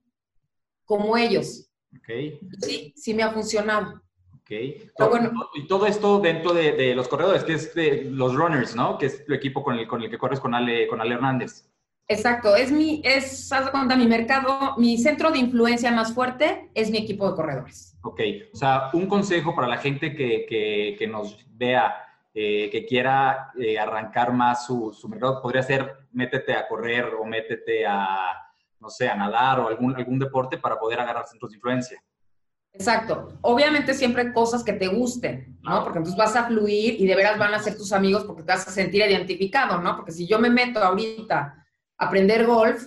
como 0.83 1.17
ellos. 1.17 1.71
Okay. 1.99 2.39
Sí, 2.61 2.93
sí 2.95 3.13
me 3.13 3.23
ha 3.23 3.31
funcionado. 3.31 4.01
Okay. 4.45 4.91
bueno, 4.95 5.31
y 5.55 5.65
todo 5.65 5.87
esto 5.87 6.19
dentro 6.19 6.53
de, 6.53 6.93
los 6.93 7.07
corredores, 7.07 7.43
que 7.43 7.53
es 7.53 7.73
de 7.73 8.03
los 8.11 8.35
runners, 8.35 8.75
¿no? 8.75 8.95
Que 8.99 9.07
es 9.07 9.23
el 9.27 9.33
equipo 9.33 9.63
con 9.63 9.75
el, 9.75 9.87
con 9.87 10.03
el 10.03 10.09
que 10.09 10.19
corres 10.19 10.39
con 10.39 10.53
Ale, 10.53 10.87
con 10.87 11.01
Ale 11.01 11.15
Hernández. 11.15 11.67
Exacto, 12.07 12.55
es 12.55 12.71
mi, 12.71 13.01
es, 13.03 13.51
haz 13.51 13.71
cuenta, 13.71 13.95
mi 13.95 14.05
mercado, 14.05 14.75
mi 14.77 14.99
centro 14.99 15.31
de 15.31 15.39
influencia 15.39 15.91
más 15.91 16.13
fuerte 16.13 16.69
es 16.75 16.91
mi 16.91 16.99
equipo 16.99 17.27
de 17.27 17.35
corredores. 17.35 17.97
Ok, 18.03 18.21
o 18.53 18.55
sea, 18.55 18.91
un 18.93 19.07
consejo 19.07 19.55
para 19.55 19.67
la 19.67 19.77
gente 19.77 20.15
que, 20.15 20.45
que, 20.47 20.95
que 20.99 21.07
nos 21.07 21.43
vea, 21.49 21.95
eh, 22.31 22.69
que 22.71 22.85
quiera 22.85 23.51
eh, 23.59 23.79
arrancar 23.79 24.31
más 24.31 24.67
su, 24.67 24.93
su, 24.93 25.09
mercado, 25.09 25.41
podría 25.41 25.63
ser 25.63 26.07
métete 26.11 26.53
a 26.53 26.67
correr 26.67 27.05
o 27.19 27.25
métete 27.25 27.83
a, 27.87 28.51
no 28.79 28.91
sé, 28.91 29.09
a 29.09 29.15
nadar 29.15 29.59
o 29.61 29.67
algún, 29.67 29.95
algún 29.95 30.19
deporte 30.19 30.59
para 30.59 30.77
poder 30.77 30.99
agarrar 30.99 31.25
centros 31.25 31.49
de 31.49 31.57
influencia. 31.57 31.99
Exacto. 32.77 33.37
Obviamente 33.41 33.93
siempre 33.93 34.33
cosas 34.33 34.63
que 34.63 34.73
te 34.73 34.87
gusten, 34.87 35.57
¿no? 35.63 35.83
Porque 35.83 35.99
entonces 35.99 36.17
vas 36.17 36.35
a 36.35 36.45
fluir 36.45 36.99
y 36.99 37.07
de 37.07 37.15
veras 37.15 37.37
van 37.37 37.53
a 37.53 37.59
ser 37.59 37.77
tus 37.77 37.93
amigos 37.93 38.25
porque 38.25 38.43
te 38.43 38.51
vas 38.51 38.67
a 38.67 38.71
sentir 38.71 39.01
identificado, 39.01 39.81
¿no? 39.81 39.95
Porque 39.95 40.11
si 40.11 40.27
yo 40.27 40.39
me 40.39 40.49
meto 40.49 40.83
ahorita 40.83 41.65
aprender 41.97 42.45
golf, 42.45 42.83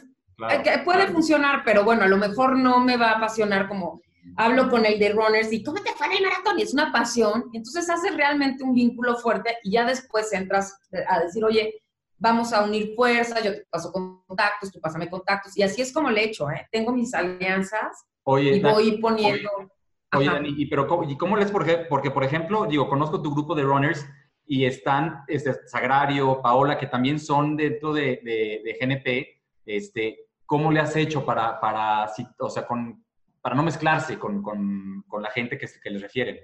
eh, 0.51 0.83
puede 0.85 1.09
funcionar, 1.09 1.63
pero 1.65 1.85
bueno, 1.85 2.05
a 2.05 2.09
lo 2.09 2.17
mejor 2.17 2.57
no 2.57 2.81
me 2.81 2.97
va 2.97 3.13
a 3.13 3.17
apasionar 3.17 3.67
como 3.67 4.01
hablo 4.37 4.69
con 4.69 4.85
el 4.85 4.99
de 4.99 5.11
runners 5.11 5.53
y 5.53 5.63
¿cómo 5.63 5.83
te 5.83 5.91
fue 5.93 6.07
en 6.07 6.13
el 6.13 6.23
maratón? 6.23 6.59
Y 6.59 6.63
es 6.63 6.75
una 6.75 6.93
pasión, 6.93 7.47
entonces 7.53 7.89
haces 7.89 8.15
realmente 8.15 8.63
un 8.63 8.75
vínculo 8.75 9.17
fuerte 9.17 9.57
y 9.65 9.73
ya 9.73 9.87
después 9.87 10.33
entras 10.33 10.79
a 11.09 11.21
decir, 11.21 11.45
oye, 11.45 11.83
vamos 12.19 12.53
a 12.53 12.63
unir 12.63 12.95
fuerzas, 12.95 13.43
yo 13.43 13.53
te 13.53 13.67
paso 13.71 13.91
contactos, 13.91 14.71
tú 14.71 14.81
pásame 14.81 15.09
contactos, 15.09 15.57
y 15.57 15.63
así 15.63 15.81
es 15.81 15.93
como 15.93 16.11
le 16.11 16.21
he 16.21 16.25
hecho, 16.27 16.51
¿eh? 16.51 16.69
Tengo 16.71 16.93
mis 16.93 17.15
alianzas 17.15 18.05
y 18.41 18.61
voy 18.61 18.99
poniendo... 18.99 19.49
Oye, 19.57 19.69
Dani, 20.11 20.55
¿y, 20.57 20.67
pero 20.67 20.87
cómo, 20.87 21.09
¿y 21.09 21.17
cómo 21.17 21.37
les? 21.37 21.51
Porque, 21.51 21.87
porque, 21.89 22.11
por 22.11 22.25
ejemplo, 22.25 22.67
digo, 22.67 22.89
conozco 22.89 23.21
tu 23.21 23.33
grupo 23.33 23.55
de 23.55 23.63
runners 23.63 24.07
y 24.47 24.65
están 24.65 25.25
este, 25.29 25.55
Sagrario, 25.67 26.41
Paola, 26.41 26.79
que 26.79 26.87
también 26.87 27.21
son 27.21 27.57
dentro 27.57 27.93
de, 27.93 28.21
de, 28.25 28.79
GNP. 28.81 29.43
Este, 29.67 30.29
¿Cómo 30.47 30.73
le 30.73 30.81
has 30.81 30.97
hecho 30.97 31.27
para, 31.27 31.61
para, 31.61 32.11
o 32.39 32.49
sea, 32.49 32.67
con, 32.67 33.05
para 33.43 33.55
no 33.55 33.63
mezclarse 33.63 34.19
con, 34.19 34.43
con, 34.43 35.05
con 35.07 35.23
la 35.23 35.31
gente 35.31 35.59
que, 35.59 35.67
que 35.83 35.91
les 35.91 36.01
refieren? 36.01 36.39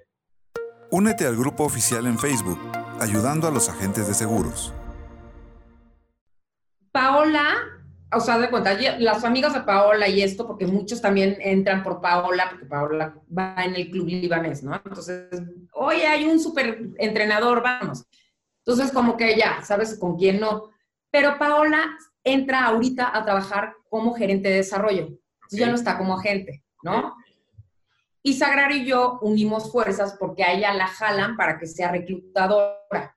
Únete 0.91 1.27
al 1.27 1.37
grupo 1.37 1.65
oficial 1.65 2.07
en 2.07 2.19
Facebook, 2.19 2.59
ayudando 3.01 3.49
a 3.49 3.51
los 3.51 3.71
agentes 3.71 4.07
de 4.07 4.15
seguros. 4.15 4.75
Paola 6.93 7.55
o 8.17 8.21
sea, 8.21 8.39
de 8.39 8.51
cuenta, 8.51 8.77
las 8.99 9.25
amigas 9.25 9.55
de 9.55 9.61
Paola 9.61 10.09
y 10.09 10.23
esto, 10.23 10.47
porque 10.47 10.67
muchos 10.67 11.01
también 11.01 11.37
entran 11.41 11.83
por 11.83 12.01
Paola, 12.01 12.49
porque 12.51 12.67
Paola 12.67 13.17
va 13.37 13.65
en 13.65 13.75
el 13.75 13.91
club 13.91 14.07
libanés, 14.07 14.63
¿no? 14.63 14.75
Entonces, 14.75 15.29
oye, 15.73 16.07
hay 16.07 16.25
un 16.25 16.41
súper 16.41 16.91
entrenador, 16.99 17.63
vamos. 17.63 18.05
Entonces, 18.65 18.93
como 18.93 19.17
que 19.17 19.37
ya, 19.37 19.63
¿sabes 19.63 19.99
con 19.99 20.17
quién 20.17 20.41
no? 20.41 20.71
Pero 21.11 21.39
Paola 21.39 21.97
entra 22.23 22.65
ahorita 22.65 23.17
a 23.17 23.25
trabajar 23.25 23.75
como 23.89 24.15
gerente 24.15 24.49
de 24.49 24.57
desarrollo. 24.57 25.03
Entonces, 25.03 25.59
ya 25.59 25.69
no 25.69 25.75
está 25.75 25.99
como 25.99 26.19
agente, 26.19 26.65
¿no? 26.83 27.15
Y 28.23 28.35
Sagrario 28.35 28.79
y 28.79 28.87
yo 28.87 29.19
unimos 29.21 29.71
fuerzas 29.71 30.17
porque 30.19 30.45
a 30.45 30.53
ella 30.53 30.73
la 30.73 30.87
jalan 30.87 31.37
para 31.37 31.59
que 31.59 31.67
sea 31.67 31.93
reclutadora. 31.93 33.17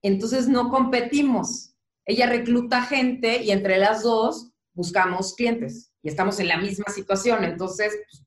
Entonces, 0.00 0.48
no 0.48 0.70
competimos 0.70 1.71
ella 2.04 2.26
recluta 2.26 2.82
gente 2.82 3.42
y 3.42 3.50
entre 3.50 3.78
las 3.78 4.02
dos 4.02 4.52
buscamos 4.74 5.34
clientes 5.34 5.92
y 6.02 6.08
estamos 6.08 6.40
en 6.40 6.48
la 6.48 6.56
misma 6.56 6.86
situación. 6.92 7.44
Entonces, 7.44 7.96
pues, 8.10 8.26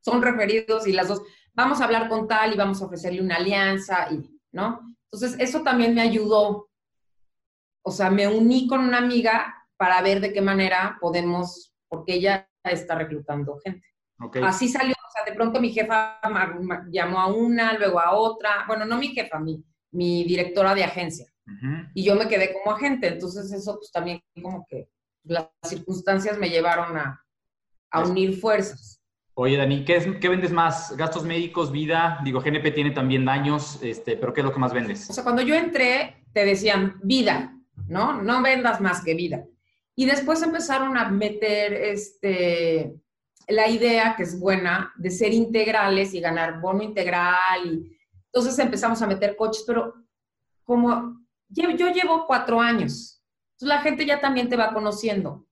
son 0.00 0.22
referidos 0.22 0.86
y 0.86 0.92
las 0.92 1.08
dos, 1.08 1.22
vamos 1.52 1.80
a 1.80 1.84
hablar 1.84 2.08
con 2.08 2.28
tal 2.28 2.52
y 2.52 2.56
vamos 2.56 2.80
a 2.80 2.86
ofrecerle 2.86 3.20
una 3.20 3.36
alianza 3.36 4.08
y, 4.10 4.40
¿no? 4.52 4.96
Entonces, 5.10 5.38
eso 5.38 5.62
también 5.62 5.94
me 5.94 6.02
ayudó. 6.02 6.70
O 7.82 7.90
sea, 7.90 8.10
me 8.10 8.26
uní 8.26 8.66
con 8.66 8.80
una 8.80 8.98
amiga 8.98 9.54
para 9.76 10.00
ver 10.02 10.20
de 10.20 10.32
qué 10.32 10.40
manera 10.40 10.98
podemos, 11.00 11.74
porque 11.88 12.14
ella 12.14 12.48
está 12.64 12.94
reclutando 12.94 13.58
gente. 13.62 13.86
Así 14.42 14.68
salió, 14.68 14.94
o 14.94 15.10
sea, 15.12 15.24
de 15.24 15.36
pronto 15.36 15.60
mi 15.60 15.70
jefa 15.70 16.20
llamó 16.90 17.20
a 17.20 17.26
una, 17.26 17.74
luego 17.74 18.00
a 18.00 18.12
otra, 18.12 18.64
bueno, 18.66 18.86
no 18.86 18.96
mi 18.96 19.08
jefa, 19.08 19.38
mi, 19.38 19.62
mi 19.90 20.24
directora 20.24 20.74
de 20.74 20.84
agencia. 20.84 21.26
Y 21.94 22.04
yo 22.04 22.14
me 22.16 22.28
quedé 22.28 22.52
como 22.54 22.74
agente, 22.74 23.08
entonces 23.08 23.52
eso 23.52 23.76
pues 23.76 23.92
también 23.92 24.22
como 24.42 24.66
que 24.68 24.88
las 25.24 25.48
circunstancias 25.62 26.38
me 26.38 26.48
llevaron 26.48 26.96
a, 26.96 27.22
a 27.90 28.04
unir 28.04 28.38
fuerzas. 28.38 29.00
Oye, 29.36 29.56
Dani, 29.56 29.84
¿qué, 29.84 29.96
es, 29.96 30.06
¿qué, 30.20 30.28
vendes 30.28 30.52
más? 30.52 30.96
¿Gastos 30.96 31.24
médicos, 31.24 31.72
vida? 31.72 32.20
Digo, 32.24 32.40
GNP 32.40 32.70
tiene 32.70 32.92
también 32.92 33.24
daños, 33.24 33.80
este, 33.82 34.16
pero 34.16 34.32
¿qué 34.32 34.40
es 34.40 34.44
lo 34.44 34.52
que 34.52 34.60
más 34.60 34.72
vendes? 34.72 35.10
O 35.10 35.12
sea, 35.12 35.24
cuando 35.24 35.42
yo 35.42 35.56
entré, 35.56 36.24
te 36.32 36.44
decían 36.44 37.00
vida, 37.02 37.52
¿no? 37.88 38.22
No 38.22 38.42
vendas 38.42 38.80
más 38.80 39.02
que 39.02 39.14
vida. 39.14 39.44
Y 39.96 40.06
después 40.06 40.40
empezaron 40.42 40.96
a 40.96 41.08
meter 41.08 41.72
este, 41.72 42.94
la 43.48 43.68
idea, 43.68 44.14
que 44.16 44.22
es 44.22 44.38
buena, 44.38 44.92
de 44.96 45.10
ser 45.10 45.32
integrales 45.32 46.14
y 46.14 46.20
ganar 46.20 46.60
bono 46.60 46.84
integral. 46.84 47.66
Y, 47.66 47.96
entonces 48.26 48.56
empezamos 48.60 49.02
a 49.02 49.06
meter 49.06 49.34
coches, 49.34 49.64
pero 49.66 49.94
como 50.62 51.23
yo 51.48 51.88
llevo 51.90 52.26
cuatro 52.26 52.60
años, 52.60 53.22
entonces 53.54 53.68
la 53.68 53.82
gente 53.82 54.06
ya 54.06 54.20
también 54.20 54.48
te 54.48 54.56
va 54.56 54.72
conociendo. 54.72 55.46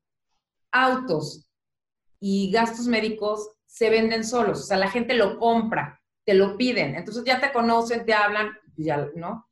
Autos 0.70 1.48
y 2.20 2.50
gastos 2.50 2.86
médicos 2.86 3.50
se 3.66 3.90
venden 3.90 4.24
solos, 4.24 4.60
o 4.60 4.64
sea, 4.64 4.76
la 4.76 4.90
gente 4.90 5.14
lo 5.14 5.38
compra, 5.38 6.00
te 6.24 6.34
lo 6.34 6.56
piden, 6.56 6.94
entonces 6.94 7.24
ya 7.24 7.40
te 7.40 7.52
conocen, 7.52 8.04
te 8.04 8.14
hablan, 8.14 8.52
ya, 8.76 9.08
¿no? 9.14 9.48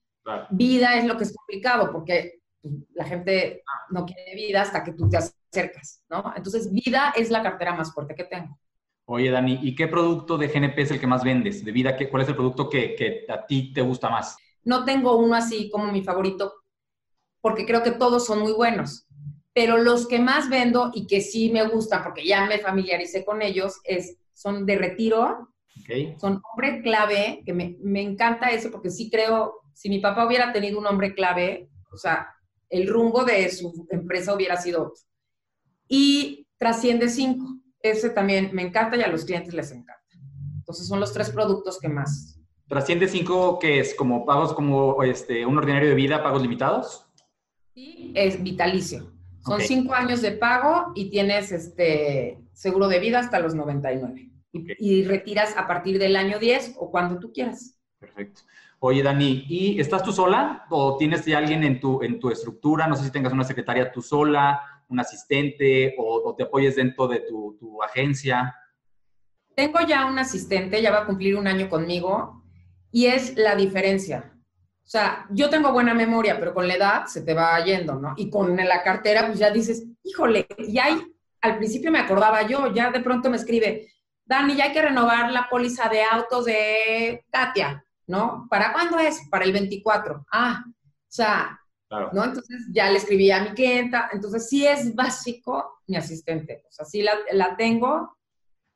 Vida 0.51 0.97
es 0.97 1.05
lo 1.07 1.17
que 1.17 1.25
es 1.25 1.35
complicado 1.35 1.91
porque 1.91 2.41
pues, 2.61 2.75
la 2.95 3.05
gente 3.05 3.63
no 3.91 4.05
quiere 4.05 4.35
vida 4.35 4.63
hasta 4.63 4.85
que 4.85 4.93
tú 4.93 5.09
te 5.09 5.17
acercas, 5.17 6.05
¿no? 6.09 6.33
Entonces, 6.37 6.71
vida 6.73 7.13
es 7.17 7.31
la 7.31 7.43
cartera 7.43 7.75
más 7.75 7.93
fuerte 7.93 8.15
que 8.15 8.25
tengo. 8.25 8.59
Oye, 9.07 9.31
Dani, 9.31 9.59
¿y 9.63 9.75
qué 9.75 9.89
producto 9.89 10.39
de 10.39 10.49
GNP 10.49 10.83
es 10.83 10.91
el 10.93 11.01
que 11.01 11.07
más 11.07 11.25
vendes? 11.25 11.65
¿De 11.65 11.73
vida? 11.73 11.97
¿Cuál 12.11 12.23
es 12.23 12.29
el 12.29 12.37
producto 12.37 12.69
que, 12.69 12.95
que 12.95 13.25
a 13.29 13.45
ti 13.45 13.73
te 13.73 13.81
gusta 13.81 14.09
más? 14.09 14.37
No 14.65 14.85
tengo 14.85 15.17
uno 15.17 15.35
así 15.35 15.71
como 15.71 15.91
mi 15.91 16.03
favorito, 16.03 16.53
porque 17.41 17.67
creo 17.67 17.83
que 17.83 17.93
todos 17.93 18.27
son 18.27 18.41
muy 18.41 18.53
buenos. 18.53 19.07
Pero 19.53 19.79
los 19.79 20.07
que 20.07 20.19
más 20.19 20.49
vendo 20.49 20.91
y 20.95 21.07
que 21.07 21.21
sí 21.21 21.51
me 21.51 21.67
gustan, 21.67 22.03
porque 22.03 22.27
ya 22.27 22.47
me 22.47 22.59
familiaricé 22.59 23.25
con 23.25 23.43
ellos, 23.43 23.81
es, 23.85 24.17
son 24.33 24.67
de 24.67 24.77
retiro. 24.77 25.49
Son 26.21 26.41
hombre 26.53 26.83
clave, 26.83 27.43
que 27.45 27.53
me, 27.53 27.77
me 27.81 28.01
encanta 28.01 28.51
eso, 28.51 28.71
porque 28.71 28.91
sí 28.91 29.11
creo, 29.11 29.55
si 29.75 29.89
mi 29.89 29.99
papá 29.99 30.25
hubiera 30.25 30.53
tenido 30.53 30.79
un 30.79 30.87
hombre 30.87 31.15
clave, 31.15 31.69
o 31.93 31.97
sea, 31.97 32.29
el 32.69 32.87
rumbo 32.87 33.25
de 33.25 33.51
su 33.51 33.87
empresa 33.91 34.35
hubiera 34.35 34.57
sido 34.57 34.85
otro. 34.85 35.03
Y 35.89 36.47
trasciende 36.57 37.09
5. 37.09 37.45
Ese 37.83 38.11
también 38.11 38.51
me 38.53 38.63
encanta 38.63 38.97
y 38.97 39.03
a 39.03 39.09
los 39.09 39.25
clientes 39.25 39.53
les 39.53 39.73
encanta. 39.73 40.01
Entonces 40.57 40.87
son 40.87 41.01
los 41.01 41.13
tres 41.13 41.31
productos 41.31 41.81
que 41.81 41.89
más, 41.89 42.40
¿Trasciende 42.71 43.09
5 43.09 43.59
que 43.59 43.81
es 43.81 43.97
como 43.97 44.25
pagos 44.25 44.55
como 44.55 45.03
este, 45.03 45.45
un 45.45 45.59
ordinario 45.59 45.89
de 45.89 45.97
vida, 45.97 46.23
pagos 46.23 46.41
limitados? 46.41 47.05
Sí, 47.75 48.13
es 48.15 48.41
vitalicio. 48.41 49.11
Son 49.45 49.61
5 49.61 49.93
años 49.93 50.23
de 50.23 50.31
pago 50.31 50.93
y 50.95 51.11
tienes 51.11 51.51
este 51.51 52.39
seguro 52.53 52.87
de 52.87 53.01
vida 53.01 53.19
hasta 53.19 53.41
los 53.41 53.57
99. 53.57 54.31
Y, 54.53 55.03
retiras 55.03 55.57
a 55.57 55.67
partir 55.67 55.99
del 55.99 56.15
año 56.15 56.39
10 56.39 56.77
o 56.79 56.93
cuando 56.93 57.19
tú 57.19 57.33
quieras. 57.33 57.77
Perfecto. 57.99 58.43
Oye, 58.79 59.03
Dani, 59.03 59.47
¿y 59.49 59.81
estás 59.81 60.05
tú 60.05 60.13
sola 60.13 60.65
o 60.71 60.97
tienes 60.97 61.25
ya 61.27 61.39
alguien 61.39 61.65
en 61.65 61.81
tu, 61.81 62.01
en 62.05 62.21
tu 62.21 62.31
estructura? 62.31 62.87
No 62.87 62.95
sé 62.95 63.03
si 63.03 63.11
tengas 63.11 63.33
una 63.33 63.43
secretaria 63.43 63.91
tú 63.91 64.01
sola, 64.01 64.61
un 64.89 65.01
asistente 65.01 65.97
o, 65.99 66.37
te 66.37 66.45
apoyes 66.45 66.77
dentro 66.77 67.09
de 67.09 67.19
tu, 67.19 67.57
tu 67.59 67.83
agencia. 67.83 68.55
Tengo 69.57 69.81
ya 69.81 70.07
un 70.07 70.21
asistente, 70.21 70.81
ya 70.81 70.93
va 70.93 71.01
a 71.01 71.07
cumplir 71.07 71.35
un 71.35 71.49
año 71.49 71.69
conmigo 71.69 72.40
y 72.93 73.07
es 73.07 73.37
la 73.37 73.55
diferencia. 73.55 74.33
O 74.85 74.89
sea, 74.91 75.27
yo 75.31 75.49
tengo 75.49 75.73
buena 75.73 75.95
memoria, 75.95 76.39
pero 76.39 76.53
con 76.53 76.67
la 76.67 76.75
edad 76.75 77.07
se 77.07 77.23
te 77.23 77.33
va 77.33 77.63
yendo, 77.65 77.95
¿no? 77.95 78.15
Y 78.17 78.29
con 78.29 78.57
la 78.57 78.83
cartera, 78.83 79.27
pues 79.27 79.39
ya 79.39 79.51
dices, 79.51 79.85
híjole, 80.03 80.47
y 80.59 80.79
ahí, 80.79 81.01
al 81.41 81.59
principio 81.59 81.93
me 81.93 82.01
acordaba 82.01 82.43
yo, 82.43 82.73
ya 82.75 82.91
de 82.91 83.01
pronto 83.01 83.31
me 83.31 83.37
escribe, 83.37 83.89
Dani, 84.25 84.57
ya 84.57 84.65
hay 84.65 84.73
que 84.73 84.83
renovar 84.83 85.31
la 85.31 85.49
póliza 85.49 85.89
de 85.89 86.03
autos 86.03 86.45
de 86.45 87.25
Katia, 87.31 87.85
¿no? 88.07 88.47
¿Para 88.51 88.73
cuándo 88.73 88.99
es? 88.99 89.21
Para 89.31 89.45
el 89.45 89.53
24. 89.53 90.27
Ah, 90.33 90.65
o 90.67 90.73
sea, 91.09 91.61
¿no? 91.91 92.25
Entonces 92.25 92.69
ya 92.73 92.91
le 92.91 92.99
escribí 92.99 93.31
a 93.31 93.43
mi 93.43 93.51
clienta, 93.51 94.09
entonces 94.13 94.49
sí 94.49 94.67
es 94.67 94.95
básico 94.95 95.83
mi 95.87 95.97
asistente, 95.97 96.65
o 96.69 96.73
sea, 96.73 96.85
sí 96.85 97.03
la, 97.03 97.13
la 97.33 97.57
tengo 97.57 98.17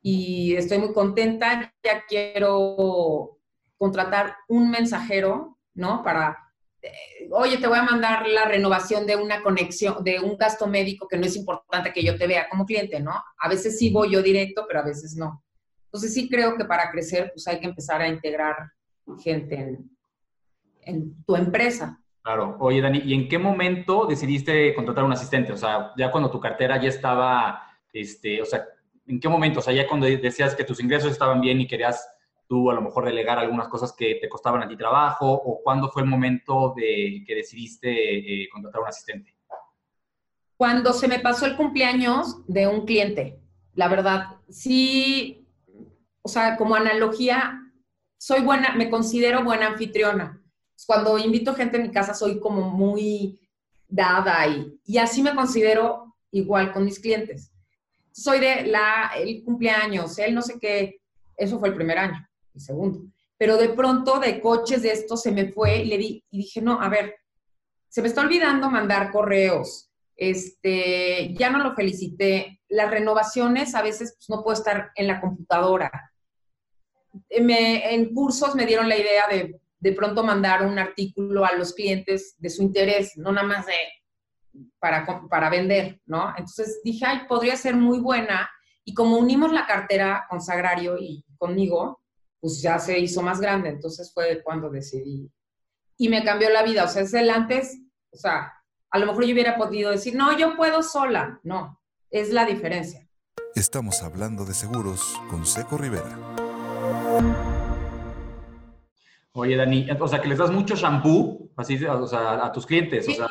y 0.01 0.55
estoy 0.55 0.77
muy 0.77 0.93
contenta, 0.93 1.73
ya 1.83 2.05
quiero 2.07 3.39
contratar 3.77 4.35
un 4.47 4.71
mensajero, 4.71 5.57
¿no? 5.73 6.03
Para, 6.03 6.37
eh, 6.81 7.29
oye, 7.31 7.57
te 7.57 7.67
voy 7.67 7.77
a 7.77 7.83
mandar 7.83 8.27
la 8.27 8.45
renovación 8.45 9.05
de 9.05 9.15
una 9.15 9.41
conexión, 9.41 10.03
de 10.03 10.19
un 10.19 10.37
gasto 10.37 10.67
médico 10.67 11.07
que 11.07 11.17
no 11.17 11.25
es 11.25 11.35
importante 11.35 11.93
que 11.93 12.03
yo 12.03 12.17
te 12.17 12.27
vea 12.27 12.49
como 12.49 12.65
cliente, 12.65 12.99
¿no? 12.99 13.13
A 13.37 13.49
veces 13.49 13.77
sí 13.77 13.89
voy 13.89 14.11
yo 14.11 14.21
directo, 14.21 14.65
pero 14.67 14.79
a 14.79 14.85
veces 14.85 15.15
no. 15.15 15.43
Entonces 15.85 16.13
sí 16.13 16.29
creo 16.29 16.57
que 16.57 16.65
para 16.65 16.91
crecer, 16.91 17.31
pues 17.33 17.47
hay 17.47 17.59
que 17.59 17.67
empezar 17.67 18.01
a 18.01 18.07
integrar 18.07 18.55
gente 19.23 19.55
en, 19.55 19.89
en 20.81 21.23
tu 21.23 21.35
empresa. 21.35 21.99
Claro. 22.25 22.57
Oye, 22.59 22.81
Dani, 22.81 23.03
¿y 23.05 23.13
en 23.13 23.29
qué 23.29 23.37
momento 23.37 24.07
decidiste 24.07 24.73
contratar 24.73 25.03
un 25.03 25.11
asistente? 25.11 25.53
O 25.53 25.57
sea, 25.57 25.91
ya 25.95 26.11
cuando 26.11 26.31
tu 26.31 26.39
cartera 26.39 26.81
ya 26.81 26.89
estaba, 26.89 27.61
este, 27.93 28.41
o 28.41 28.45
sea, 28.45 28.65
¿en 29.05 29.19
qué 29.19 29.29
momento? 29.29 29.59
O 29.59 29.61
sea, 29.61 29.73
ya 29.73 29.87
cuando 29.87 30.07
decías 30.07 30.55
que 30.55 30.63
tus 30.63 30.79
ingresos 30.79 31.11
estaban 31.11 31.39
bien 31.39 31.61
y 31.61 31.67
querías 31.67 32.07
tú 32.47 32.69
a 32.69 32.73
lo 32.73 32.81
mejor 32.81 33.05
delegar 33.05 33.39
algunas 33.39 33.67
cosas 33.67 33.93
que 33.93 34.15
te 34.21 34.29
costaban 34.29 34.61
a 34.61 34.67
ti 34.67 34.77
trabajo 34.77 35.31
o 35.31 35.61
cuándo 35.63 35.89
fue 35.89 36.03
el 36.03 36.09
momento 36.09 36.73
de 36.75 37.23
que 37.25 37.35
decidiste 37.35 38.43
eh, 38.43 38.49
contratar 38.49 38.79
a 38.79 38.83
un 38.83 38.89
asistente? 38.89 39.35
Cuando 40.57 40.93
se 40.93 41.07
me 41.07 41.19
pasó 41.19 41.45
el 41.45 41.57
cumpleaños 41.57 42.45
de 42.47 42.67
un 42.67 42.85
cliente, 42.85 43.39
la 43.73 43.87
verdad, 43.87 44.37
sí, 44.49 45.45
o 46.21 46.29
sea, 46.29 46.55
como 46.55 46.75
analogía, 46.75 47.61
soy 48.17 48.41
buena, 48.41 48.73
me 48.75 48.89
considero 48.89 49.43
buena 49.43 49.67
anfitriona. 49.67 50.41
Cuando 50.85 51.17
invito 51.17 51.55
gente 51.55 51.77
a 51.77 51.81
mi 51.81 51.91
casa 51.91 52.13
soy 52.13 52.39
como 52.39 52.69
muy 52.69 53.39
dada 53.87 54.47
y, 54.47 54.79
y 54.85 54.97
así 54.97 55.21
me 55.21 55.35
considero 55.35 56.15
igual 56.31 56.71
con 56.71 56.85
mis 56.85 56.99
clientes. 56.99 57.51
Soy 58.11 58.39
de 58.39 58.67
la, 58.67 59.11
el 59.17 59.43
cumpleaños, 59.43 60.17
él 60.19 60.33
no 60.33 60.41
sé 60.41 60.57
qué, 60.59 61.01
eso 61.35 61.59
fue 61.59 61.69
el 61.69 61.75
primer 61.75 61.97
año 61.97 62.25
segundo. 62.59 63.01
Pero 63.37 63.57
de 63.57 63.69
pronto 63.69 64.19
de 64.19 64.39
coches 64.39 64.81
de 64.81 64.91
esto 64.91 65.17
se 65.17 65.31
me 65.31 65.51
fue 65.51 65.79
y 65.79 65.85
le 65.85 65.97
di 65.97 66.23
y 66.29 66.37
dije, 66.37 66.61
no, 66.61 66.81
a 66.81 66.89
ver, 66.89 67.15
se 67.89 68.01
me 68.01 68.07
está 68.07 68.21
olvidando 68.21 68.69
mandar 68.69 69.11
correos, 69.11 69.89
este, 70.15 71.33
ya 71.33 71.49
no 71.49 71.59
lo 71.59 71.75
felicité, 71.75 72.61
las 72.69 72.89
renovaciones 72.89 73.75
a 73.75 73.81
veces 73.81 74.15
pues, 74.17 74.29
no 74.29 74.43
puedo 74.43 74.57
estar 74.57 74.91
en 74.95 75.07
la 75.07 75.19
computadora. 75.19 75.91
en 77.29 78.13
cursos 78.13 78.55
me 78.55 78.65
dieron 78.65 78.89
la 78.89 78.97
idea 78.97 79.23
de 79.29 79.59
de 79.85 79.91
pronto 79.91 80.23
mandar 80.23 80.65
un 80.65 80.79
artículo 80.79 81.45
a 81.45 81.53
los 81.53 81.75
clientes 81.75 82.35
de 82.39 82.49
su 82.49 82.63
interés, 82.63 83.17
no 83.17 83.31
nada 83.31 83.45
más 83.45 83.67
de 83.67 83.73
para, 84.79 85.05
para 85.29 85.51
vender, 85.51 86.01
¿no? 86.07 86.29
Entonces 86.29 86.81
dije, 86.83 87.05
ay, 87.05 87.27
podría 87.27 87.55
ser 87.55 87.75
muy 87.75 87.99
buena. 87.99 88.49
Y 88.83 88.95
como 88.95 89.17
unimos 89.17 89.53
la 89.53 89.67
cartera 89.67 90.25
con 90.27 90.41
Sagrario 90.41 90.97
y 90.97 91.23
conmigo, 91.37 92.01
pues 92.45 92.61
ya 92.61 92.77
se 92.77 92.99
hizo 92.99 93.23
más 93.23 93.41
grande. 93.41 93.69
Entonces 93.69 94.13
fue 94.13 94.43
cuando 94.43 94.69
decidí. 94.69 95.31
Y 95.97 96.09
me 96.09 96.23
cambió 96.23 96.47
la 96.51 96.61
vida. 96.61 96.83
O 96.83 96.87
sea, 96.87 97.01
es 97.01 97.11
el 97.15 97.31
antes, 97.31 97.79
o 98.11 98.17
sea, 98.17 98.53
a 98.91 98.99
lo 98.99 99.07
mejor 99.07 99.25
yo 99.25 99.33
hubiera 99.33 99.57
podido 99.57 99.89
decir, 99.89 100.15
no, 100.15 100.37
yo 100.37 100.55
puedo 100.55 100.83
sola. 100.83 101.39
No, 101.41 101.81
es 102.11 102.31
la 102.31 102.45
diferencia. 102.45 103.09
Estamos 103.55 104.03
hablando 104.03 104.45
de 104.45 104.53
seguros 104.53 105.19
con 105.27 105.43
Seco 105.47 105.75
Rivera. 105.79 106.19
Oye, 109.31 109.55
Dani, 109.55 109.87
o 109.99 110.07
sea, 110.07 110.21
que 110.21 110.27
les 110.27 110.37
das 110.37 110.51
mucho 110.51 110.75
shampoo, 110.75 111.49
así, 111.57 111.83
o 111.83 112.05
sea, 112.05 112.45
a 112.45 112.51
tus 112.51 112.67
clientes, 112.67 113.09
o 113.09 113.11
sea. 113.11 113.27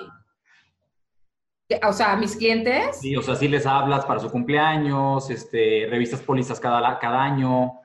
O 1.89 1.93
sea, 1.93 2.13
a 2.15 2.17
mis 2.17 2.35
clientes. 2.35 2.99
Sí, 3.01 3.15
o 3.15 3.23
sea, 3.23 3.37
sí 3.37 3.47
les 3.47 3.65
hablas 3.65 4.05
para 4.07 4.19
su 4.19 4.29
cumpleaños, 4.29 5.31
este, 5.31 5.87
revistas 5.89 6.21
pólizas 6.21 6.59
cada, 6.59 6.99
cada 6.99 7.23
año. 7.23 7.79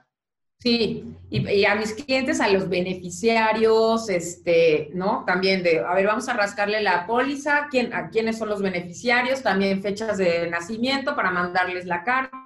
Sí, 0.61 1.15
y, 1.29 1.63
a 1.63 1.75
mis 1.75 1.93
clientes, 1.93 2.41
a 2.41 2.49
los 2.49 2.67
beneficiarios, 2.67 4.09
este, 4.09 4.89
¿no? 4.93 5.23
También 5.25 5.63
de, 5.63 5.79
a 5.79 5.93
ver, 5.93 6.05
vamos 6.05 6.27
a 6.27 6.33
rascarle 6.33 6.81
la 6.81 7.07
póliza, 7.07 7.67
¿quién, 7.71 7.93
a 7.93 8.09
quiénes 8.09 8.37
son 8.37 8.49
los 8.49 8.61
beneficiarios, 8.61 9.41
también 9.41 9.81
fechas 9.81 10.17
de 10.17 10.49
nacimiento 10.49 11.15
para 11.15 11.31
mandarles 11.31 11.85
la 11.85 12.03
carta, 12.03 12.37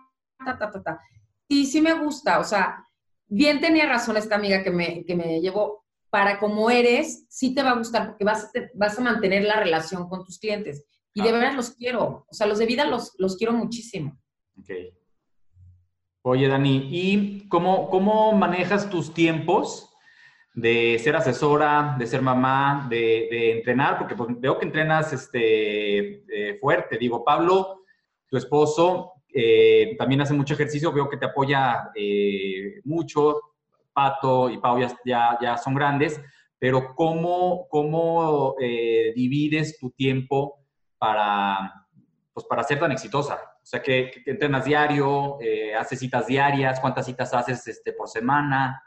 ta, 0.45 0.57
ta, 0.59 0.71
ta, 0.71 0.83
ta. 0.83 0.99
Y 1.47 1.65
sí 1.65 1.81
me 1.81 1.93
gusta, 1.93 2.39
o 2.39 2.43
sea, 2.43 2.87
bien 3.25 3.59
tenía 3.59 3.87
razón 3.87 4.15
esta 4.15 4.35
amiga 4.35 4.63
que 4.63 4.69
me, 4.69 5.03
que 5.05 5.15
me 5.15 5.41
llevó, 5.41 5.83
para 6.11 6.37
como 6.37 6.69
eres, 6.69 7.25
sí 7.29 7.55
te 7.55 7.63
va 7.63 7.71
a 7.71 7.77
gustar 7.77 8.09
porque 8.09 8.25
vas, 8.25 8.51
vas 8.75 8.99
a 8.99 9.01
mantener 9.01 9.43
la 9.43 9.59
relación 9.59 10.07
con 10.07 10.23
tus 10.23 10.37
clientes. 10.37 10.85
Y 11.15 11.23
de 11.23 11.29
ah. 11.29 11.31
verdad 11.31 11.53
los 11.53 11.71
quiero. 11.71 12.27
O 12.29 12.33
sea, 12.33 12.45
los 12.45 12.59
de 12.59 12.67
vida 12.67 12.85
los, 12.85 13.15
los 13.17 13.35
quiero 13.37 13.53
muchísimo. 13.53 14.19
Ok. 14.59 14.69
Oye, 16.25 16.47
Dani, 16.47 16.87
¿y 16.89 17.49
cómo, 17.49 17.89
cómo 17.89 18.31
manejas 18.31 18.89
tus 18.89 19.13
tiempos 19.13 19.93
de 20.53 20.97
ser 20.99 21.17
asesora, 21.17 21.97
de 21.99 22.07
ser 22.07 22.21
mamá, 22.21 22.87
de, 22.89 23.51
entrenar? 23.51 23.97
Porque 23.97 24.15
pues, 24.15 24.29
veo 24.39 24.57
que 24.57 24.63
entrenas 24.63 25.11
este, 25.11 26.23
eh, 26.29 26.57
fuerte. 26.61 26.97
Digo, 26.97 27.25
Pablo, 27.25 27.81
tu 28.29 28.37
esposo, 28.37 29.15
eh, 29.33 29.97
también 29.97 30.21
hace 30.21 30.33
mucho 30.33 30.53
ejercicio, 30.53 30.93
veo 30.93 31.09
que 31.09 31.17
te 31.17 31.25
apoya 31.25 31.91
eh, 31.93 32.79
mucho. 32.85 33.41
Pato 33.91 34.49
y 34.49 34.59
Pau 34.59 34.79
ya, 34.79 35.37
ya, 35.41 35.57
son 35.57 35.75
grandes, 35.75 36.19
pero 36.57 36.95
¿cómo, 36.95 37.67
cómo 37.69 38.55
divides 39.13 39.77
tu 39.77 39.91
tiempo 39.91 40.65
para, 40.97 41.85
pues, 42.33 42.45
para 42.47 42.63
ser 42.63 42.79
tan 42.79 42.93
exitosa? 42.93 43.52
O 43.63 43.65
sea, 43.65 43.81
que, 43.81 44.11
entrenas 44.25 44.65
diario, 44.65 45.37
haces 45.79 45.99
citas 45.99 46.27
diarias, 46.27 46.79
¿cuántas 46.81 47.05
citas 47.05 47.33
haces 47.33 47.65
este, 47.65 47.93
por 47.93 48.09
semana? 48.09 48.83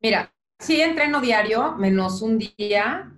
Mira, 0.00 0.32
sí 0.58 0.80
entreno 0.82 1.20
diario, 1.20 1.72
menos 1.76 2.20
un 2.20 2.38
día, 2.38 3.10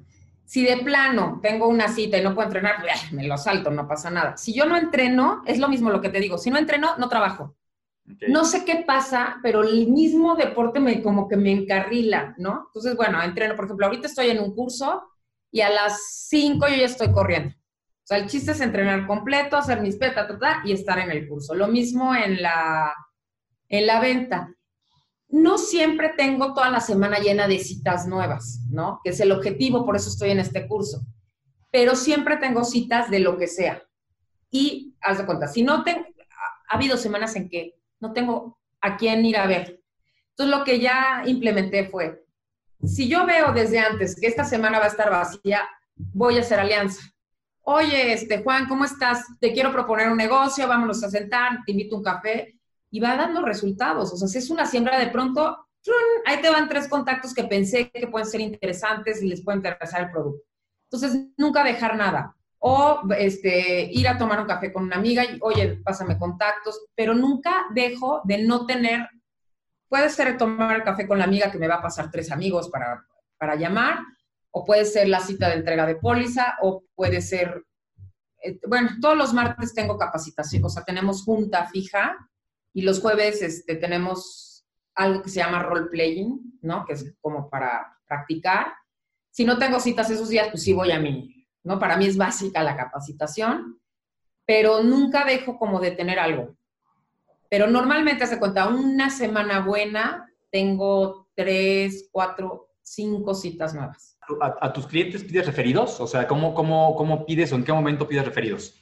si 0.49 0.65
de 0.65 0.79
plano 0.79 1.41
tengo 1.43 1.69
una 1.69 1.89
cita 1.89 2.17
y 2.17 2.23
no 2.23 2.35
puedo 2.35 2.49
entrenar, 2.49 2.77
me 3.13 3.27
lo 3.27 3.37
salto, 3.37 3.71
no 3.71 3.87
pasa 3.87 4.11
nada. 4.11 4.39
Si 4.39 4.55
yo 4.55 4.65
no 4.65 4.79
entreno, 4.79 5.43
es 5.45 5.59
lo 5.59 5.69
mismo 5.69 5.91
lo 5.91 6.01
que 6.01 6.09
te 6.09 6.21
digo. 6.21 6.39
Si 6.39 6.49
no 6.51 6.57
entreno, 6.57 6.97
no 6.97 7.09
trabajo. 7.11 7.55
No 8.29 8.47
sé 8.47 8.65
qué 8.65 8.85
pasa, 8.87 9.37
pero 9.43 9.63
el 9.63 9.89
mismo 9.89 10.37
deporte 10.37 10.81
me 10.81 11.03
como 11.03 11.29
que 11.29 11.37
me 11.37 11.53
encarrila, 11.53 12.35
¿no? 12.39 12.65
Entonces, 12.69 12.97
bueno, 12.97 13.23
entreno. 13.23 13.57
Por 13.57 13.67
ejemplo, 13.67 13.85
ahorita 13.85 14.07
estoy 14.07 14.31
en 14.31 14.41
un 14.41 14.55
curso 14.55 15.03
y 15.51 15.61
a 15.61 15.69
las 15.69 16.27
5 16.29 16.67
yo 16.67 16.77
ya 16.77 16.87
estoy 16.87 17.13
corriendo. 17.13 17.55
O 18.09 18.15
sea, 18.15 18.19
el 18.21 18.27
chiste 18.27 18.53
es 18.53 18.63
entrenar 18.63 19.07
completo, 19.07 19.59
hacer 19.59 19.83
mis 19.83 19.97
petas, 19.97 20.27
y 20.65 20.73
estar 20.73 20.99
en 20.99 21.11
el 21.11 21.29
curso. 21.29 21.55
Lo 21.55 21.69
mismo 21.69 22.15
en 22.15 22.41
la, 22.41 22.95
en 23.69 23.87
la 23.87 24.01
venta 24.01 24.51
no 25.29 25.59
siempre 25.59 26.15
tengo 26.17 26.55
toda 26.55 26.71
la 26.71 26.81
semana 26.81 27.19
llena 27.19 27.47
de 27.47 27.59
citas 27.59 28.07
nuevas, 28.07 28.63
¿no? 28.71 29.03
Que 29.05 29.11
es 29.11 29.21
el 29.21 29.31
objetivo, 29.31 29.85
por 29.85 29.95
eso 29.95 30.09
estoy 30.09 30.31
en 30.31 30.39
este 30.39 30.67
curso. 30.67 31.03
Pero 31.71 31.95
siempre 31.95 32.39
tengo 32.39 32.65
citas 32.65 33.11
de 33.11 33.19
lo 33.19 33.37
que 33.37 33.47
sea. 33.47 33.83
Y 34.51 34.97
haz 35.03 35.19
de 35.19 35.27
cuenta, 35.27 35.47
si 35.47 35.63
no 35.63 35.85
tengo, 35.85 36.07
ha 36.71 36.77
habido 36.77 36.97
semanas 36.97 37.37
en 37.37 37.51
que 37.51 37.75
no 38.01 38.15
tengo 38.15 38.59
a 38.81 38.97
quién 38.97 39.23
ir 39.27 39.37
a 39.37 39.47
ver. 39.47 39.83
Entonces 40.31 40.59
lo 40.59 40.65
que 40.65 40.81
ya 40.81 41.25
implementé 41.27 41.85
fue, 41.85 42.25
si 42.83 43.07
yo 43.07 43.27
veo 43.27 43.53
desde 43.53 43.81
antes 43.81 44.19
que 44.19 44.29
esta 44.29 44.45
semana 44.45 44.79
va 44.79 44.87
a 44.87 44.89
estar 44.89 45.11
vacía, 45.11 45.69
voy 45.95 46.39
a 46.39 46.41
hacer 46.41 46.59
alianza. 46.59 47.03
Oye, 47.71 48.15
este 48.15 48.43
Juan, 48.43 48.67
¿cómo 48.67 48.87
estás? 48.87 49.27
Te 49.41 49.53
quiero 49.53 49.71
proponer 49.71 50.09
un 50.09 50.17
negocio, 50.17 50.67
vámonos 50.67 51.05
a 51.05 51.11
sentar, 51.11 51.59
te 51.67 51.73
invito 51.73 51.97
a 51.97 51.99
un 51.99 52.05
café 52.05 52.59
y 52.91 52.99
va 52.99 53.15
dando 53.15 53.43
resultados. 53.43 54.11
O 54.11 54.17
sea, 54.17 54.27
si 54.27 54.39
es 54.39 54.49
una 54.49 54.65
siembra, 54.65 54.99
de 54.99 55.09
pronto, 55.09 55.69
ahí 56.25 56.41
te 56.41 56.49
van 56.49 56.67
tres 56.67 56.89
contactos 56.89 57.35
que 57.35 57.45
pensé 57.45 57.91
que 57.91 58.07
pueden 58.07 58.27
ser 58.27 58.41
interesantes 58.41 59.23
y 59.23 59.29
les 59.29 59.45
puede 59.45 59.59
interesar 59.59 60.01
el 60.01 60.11
producto. 60.11 60.47
Entonces, 60.85 61.27
nunca 61.37 61.63
dejar 61.63 61.95
nada. 61.99 62.35
O 62.59 63.03
este, 63.19 63.91
ir 63.93 64.09
a 64.09 64.17
tomar 64.17 64.41
un 64.41 64.47
café 64.47 64.73
con 64.73 64.85
una 64.85 64.97
amiga 64.97 65.27
y, 65.27 65.37
oye, 65.43 65.79
pásame 65.85 66.17
contactos, 66.17 66.87
pero 66.95 67.13
nunca 67.13 67.67
dejo 67.75 68.23
de 68.25 68.47
no 68.47 68.65
tener, 68.65 69.11
puede 69.91 70.09
ser 70.09 70.39
tomar 70.39 70.85
café 70.85 71.07
con 71.07 71.19
la 71.19 71.25
amiga 71.25 71.51
que 71.51 71.59
me 71.59 71.69
va 71.69 71.75
a 71.75 71.83
pasar 71.83 72.11
tres 72.11 72.33
amigos 72.33 72.71
para, 72.71 73.05
para 73.37 73.57
llamar, 73.57 73.99
o 74.59 74.65
puede 74.65 74.85
ser 74.85 75.09
la 75.09 75.21
cita 75.21 75.49
de 75.49 75.55
entrega 75.55 75.87
de 75.87 75.95
póliza, 75.95 76.57
o 76.63 76.83
puede 76.97 77.21
ser, 77.21 77.65
eh, 78.43 78.59
bueno, 78.67 78.91
todos 79.01 79.17
los 79.17 79.33
martes 79.33 79.73
tengo 79.73 79.97
capacitación, 79.97 80.65
o 80.65 80.69
sea, 80.69 80.83
tenemos 80.83 81.23
junta 81.23 81.67
fija 81.67 82.17
y 82.73 82.83
los 82.83 83.01
jueves 83.01 83.41
este, 83.41 83.77
tenemos 83.77 84.67
algo 84.97 85.23
que 85.23 85.31
se 85.31 85.39
llama 85.39 85.63
role 85.63 85.87
playing, 85.87 86.59
¿no? 86.63 86.85
Que 86.85 86.95
es 86.95 87.15
como 87.21 87.49
para 87.49 87.97
practicar. 88.09 88.73
Si 89.31 89.45
no 89.45 89.59
tengo 89.59 89.79
citas 89.79 90.11
esos 90.11 90.29
días, 90.29 90.49
pues 90.51 90.65
sí 90.65 90.73
voy 90.73 90.91
a 90.91 90.99
mí, 90.99 91.47
¿no? 91.63 91.79
Para 91.79 91.97
mí 91.97 92.07
es 92.07 92.17
básica 92.17 92.65
la 92.65 92.77
capacitación, 92.77 93.81
pero 94.45 94.83
nunca 94.83 95.25
dejo 95.25 95.57
como 95.57 95.79
de 95.79 95.93
tener 95.93 96.19
algo. 96.19 96.57
Pero 97.49 97.69
normalmente, 97.69 98.25
hace 98.25 98.41
cuenta, 98.41 98.67
una 98.67 99.09
semana 99.09 99.61
buena, 99.61 100.29
tengo 100.51 101.29
tres, 101.37 102.09
cuatro, 102.11 102.73
cinco 102.83 103.35
citas 103.35 103.73
nuevas. 103.73 104.18
¿A, 104.41 104.73
tus 104.73 104.87
clientes 104.87 105.25
pides 105.25 105.47
referidos? 105.47 106.01
O 106.01 106.07
sea, 106.07 106.27
¿cómo, 106.27 106.55
cómo, 106.55 106.95
¿cómo 106.95 107.25
pides 107.25 107.53
o 107.53 107.57
en 107.57 107.65
qué 107.65 107.73
momento 107.73 108.07
pides 108.07 108.25
referidos? 108.25 108.75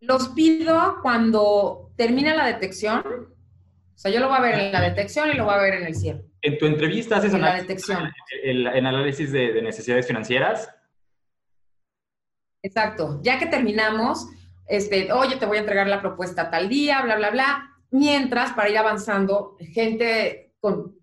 Los 0.00 0.28
pido 0.28 0.96
cuando 1.02 1.92
termina 1.96 2.34
la 2.34 2.46
detección. 2.46 3.02
O 3.06 3.98
sea, 3.98 4.10
yo 4.10 4.18
lo 4.18 4.28
voy 4.28 4.38
a 4.38 4.40
ver 4.40 4.58
en 4.58 4.72
la 4.72 4.80
detección 4.80 5.30
y 5.30 5.34
lo 5.34 5.44
voy 5.44 5.54
a 5.54 5.58
ver 5.58 5.74
en 5.74 5.86
el 5.86 5.94
cierre. 5.94 6.24
¿En 6.42 6.58
tu 6.58 6.66
entrevista 6.66 7.18
haces 7.18 7.34
en 7.34 7.42
la 7.42 7.54
detección. 7.54 8.10
El, 8.42 8.66
análisis 8.66 9.30
de, 9.30 9.60
necesidades 9.60 10.06
financieras? 10.06 10.74
Exacto. 12.62 13.20
Ya 13.22 13.38
que 13.38 13.46
terminamos, 13.46 14.26
este, 14.66 15.12
oye, 15.12 15.36
te 15.36 15.46
voy 15.46 15.58
a 15.58 15.60
entregar 15.60 15.86
la 15.86 16.00
propuesta 16.00 16.50
tal 16.50 16.68
día, 16.68 17.02
bla, 17.02 17.16
bla, 17.16 17.30
bla. 17.30 17.76
Mientras, 17.90 18.52
para 18.52 18.70
ir 18.70 18.78
avanzando, 18.78 19.56
gente 19.60 20.54
con, 20.60 20.99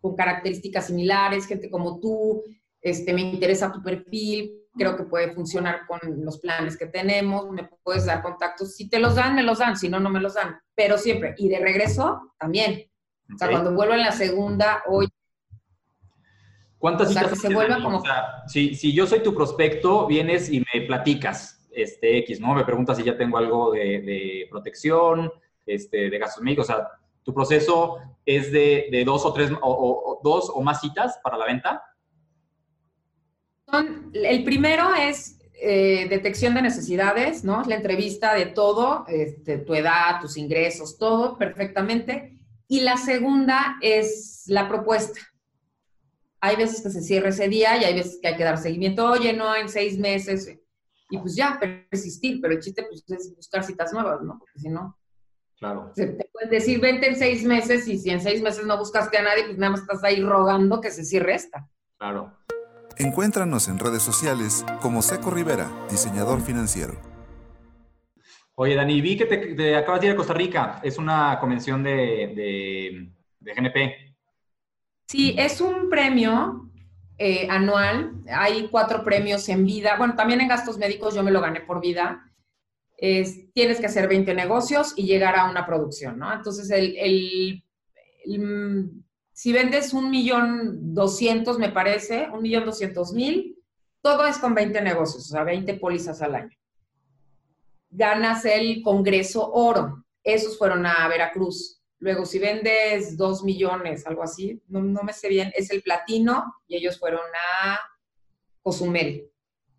con 0.00 0.16
características 0.16 0.86
similares, 0.86 1.46
gente 1.46 1.70
como 1.70 2.00
tú, 2.00 2.42
este, 2.80 3.12
me 3.12 3.20
interesa 3.20 3.72
tu 3.72 3.82
perfil, 3.82 4.52
creo 4.76 4.96
que 4.96 5.04
puede 5.04 5.32
funcionar 5.32 5.86
con 5.86 5.98
los 6.24 6.38
planes 6.38 6.76
que 6.76 6.86
tenemos, 6.86 7.50
me 7.50 7.68
puedes 7.82 8.06
dar 8.06 8.22
contactos, 8.22 8.74
si 8.74 8.88
te 8.88 8.98
los 8.98 9.14
dan, 9.14 9.34
me 9.34 9.42
los 9.42 9.58
dan, 9.58 9.76
si 9.76 9.88
no, 9.88 10.00
no 10.00 10.10
me 10.10 10.20
los 10.20 10.34
dan, 10.34 10.58
pero 10.74 10.96
siempre, 10.96 11.34
y 11.36 11.48
de 11.48 11.58
regreso, 11.58 12.32
también. 12.38 12.86
O 13.32 13.38
sea, 13.38 13.50
cuando 13.50 13.72
vuelvo 13.72 13.94
en 13.94 14.02
la 14.02 14.12
segunda, 14.12 14.82
hoy... 14.88 15.08
¿Cuántas 16.78 17.10
citas? 17.10 17.38
se 17.38 17.52
vuelva 17.52 17.82
como... 17.82 17.98
O 17.98 18.02
sea, 18.02 18.42
si, 18.46 18.74
si 18.74 18.92
yo 18.92 19.06
soy 19.06 19.22
tu 19.22 19.34
prospecto, 19.34 20.06
vienes 20.06 20.50
y 20.50 20.60
me 20.60 20.86
platicas, 20.86 21.60
este 21.72 22.18
X, 22.18 22.40
¿no? 22.40 22.54
Me 22.54 22.64
preguntas 22.64 22.96
si 22.96 23.04
ya 23.04 23.16
tengo 23.16 23.38
algo 23.38 23.72
de, 23.72 24.46
protección, 24.50 25.30
este, 25.66 26.10
de 26.10 26.18
gastos 26.18 26.42
médicos, 26.42 26.68
o 26.68 26.72
sea, 26.72 26.88
tu 27.22 27.34
proceso 27.34 27.98
es 28.24 28.52
de, 28.52 28.88
de 28.90 29.04
dos 29.04 29.24
o 29.24 29.32
tres, 29.32 29.50
o 29.60 30.20
dos 30.22 30.50
o 30.52 30.62
más 30.62 30.80
citas 30.80 31.18
para 31.22 31.36
la 31.36 31.46
venta 31.46 31.82
el 34.12 34.44
primero 34.44 34.94
es 34.94 35.38
eh, 35.62 36.06
detección 36.08 36.54
de 36.54 36.62
necesidades, 36.62 37.44
¿no? 37.44 37.62
La 37.64 37.76
entrevista 37.76 38.34
de 38.34 38.46
todo, 38.46 39.04
este, 39.08 39.58
tu 39.58 39.74
edad, 39.74 40.20
tus 40.20 40.36
ingresos, 40.36 40.98
todo 40.98 41.36
perfectamente. 41.36 42.38
Y 42.66 42.80
la 42.80 42.96
segunda 42.96 43.76
es 43.80 44.44
la 44.46 44.68
propuesta. 44.68 45.20
hay 46.42 46.56
veces 46.56 46.80
que 46.80 46.90
se 46.90 47.02
cierra 47.02 47.28
ese 47.28 47.48
día 47.48 47.76
y 47.76 47.84
hay 47.84 47.94
veces 47.94 48.18
que 48.20 48.28
hay 48.28 48.36
que 48.36 48.44
dar 48.44 48.56
seguimiento, 48.56 49.04
oye, 49.04 49.34
no, 49.34 49.54
en 49.54 49.68
seis 49.68 49.98
meses, 49.98 50.48
y 51.10 51.18
pues 51.18 51.36
ya, 51.36 51.60
persistir, 51.60 52.40
pero 52.40 52.54
el 52.54 52.60
chiste 52.60 52.84
pues, 52.84 53.04
es 53.08 53.34
buscar 53.36 53.62
citas 53.62 53.92
nuevas, 53.92 54.22
¿no? 54.22 54.38
Porque 54.38 54.58
si 54.58 54.68
no... 54.68 54.96
Claro. 55.60 55.92
te 55.94 56.06
puedes 56.32 56.48
decir, 56.48 56.80
vente 56.80 57.06
en 57.06 57.16
seis 57.16 57.44
meses 57.44 57.86
y 57.86 57.98
si 57.98 58.08
en 58.08 58.22
seis 58.22 58.40
meses 58.40 58.64
no 58.64 58.78
buscaste 58.78 59.18
a 59.18 59.22
nadie, 59.22 59.44
pues 59.44 59.58
nada 59.58 59.72
más 59.72 59.80
estás 59.82 60.02
ahí 60.02 60.22
rogando 60.22 60.80
que 60.80 60.90
se 60.90 61.04
cierre 61.04 61.34
esta. 61.34 61.68
Claro. 61.98 62.32
Encuéntranos 62.96 63.68
en 63.68 63.78
redes 63.78 64.02
sociales 64.02 64.64
como 64.80 65.02
Seco 65.02 65.30
Rivera, 65.30 65.70
diseñador 65.90 66.40
financiero. 66.40 66.94
Oye, 68.54 68.74
Dani, 68.74 69.02
vi 69.02 69.18
que 69.18 69.26
te, 69.26 69.76
acabas 69.76 70.00
de 70.00 70.06
ir 70.06 70.12
a 70.14 70.16
Costa 70.16 70.32
Rica. 70.32 70.80
Es 70.82 70.96
una 70.96 71.38
convención 71.38 71.82
de, 71.82 71.92
de, 72.34 73.12
de 73.38 73.54
GNP. 73.54 74.16
Sí, 75.08 75.34
es 75.38 75.60
un 75.60 75.90
premio 75.90 76.70
eh, 77.18 77.46
anual. 77.50 78.14
Hay 78.30 78.68
cuatro 78.68 79.04
premios 79.04 79.46
en 79.50 79.66
vida. 79.66 79.96
Bueno, 79.98 80.14
también 80.14 80.40
en 80.40 80.48
gastos 80.48 80.78
médicos 80.78 81.14
yo 81.14 81.22
me 81.22 81.30
lo 81.30 81.42
gané 81.42 81.60
por 81.60 81.82
vida. 81.82 82.29
Tienes 83.00 83.80
que 83.80 83.86
hacer 83.86 84.08
20 84.08 84.34
negocios 84.34 84.92
y 84.96 85.06
llegar 85.06 85.36
a 85.36 85.50
una 85.50 85.66
producción, 85.66 86.18
¿no? 86.18 86.32
Entonces, 86.32 86.70
el, 86.70 87.64
si 89.32 89.52
vendes 89.52 89.94
un 89.94 90.10
millón 90.10 90.94
doscientos, 90.94 91.58
me 91.58 91.70
parece, 91.70 92.28
un 92.30 92.42
millón 92.42 92.66
doscientos 92.66 93.12
mil, 93.12 93.56
todo 94.02 94.26
es 94.26 94.38
con 94.38 94.54
20 94.54 94.80
negocios, 94.82 95.26
o 95.26 95.28
sea, 95.28 95.44
20 95.44 95.74
pólizas 95.74 96.20
al 96.22 96.34
año. 96.34 96.56
Ganas 97.90 98.44
el 98.44 98.82
Congreso 98.82 99.50
Oro. 99.50 100.04
Esos 100.22 100.58
fueron 100.58 100.86
a 100.86 101.08
Veracruz. 101.08 101.80
Luego, 101.98 102.24
si 102.24 102.38
vendes 102.38 103.16
dos 103.16 103.42
millones, 103.42 104.06
algo 104.06 104.22
así, 104.22 104.62
no, 104.68 104.80
me 105.02 105.12
sé 105.12 105.28
bien, 105.28 105.52
es 105.54 105.70
el 105.70 105.82
platino 105.82 106.54
y 106.66 106.76
ellos 106.76 106.98
fueron 106.98 107.20
a 107.62 107.78
Cozumel. 108.62 109.30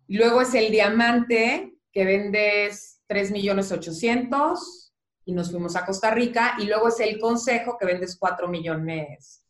Luego 0.08 0.42
es 0.42 0.54
el 0.54 0.70
diamante, 0.70 1.74
que 1.92 2.04
vendes 2.04 2.91
tres 3.12 3.30
millones 3.30 3.70
ochocientos 3.70 4.94
y 5.26 5.32
nos 5.32 5.50
fuimos 5.50 5.76
a 5.76 5.84
Costa 5.84 6.10
Rica. 6.10 6.56
Y 6.58 6.64
luego 6.64 6.88
es 6.88 6.98
el 7.00 7.20
consejo, 7.20 7.76
que 7.78 7.84
vendes 7.84 8.16
cuatro 8.18 8.48
millones 8.48 9.44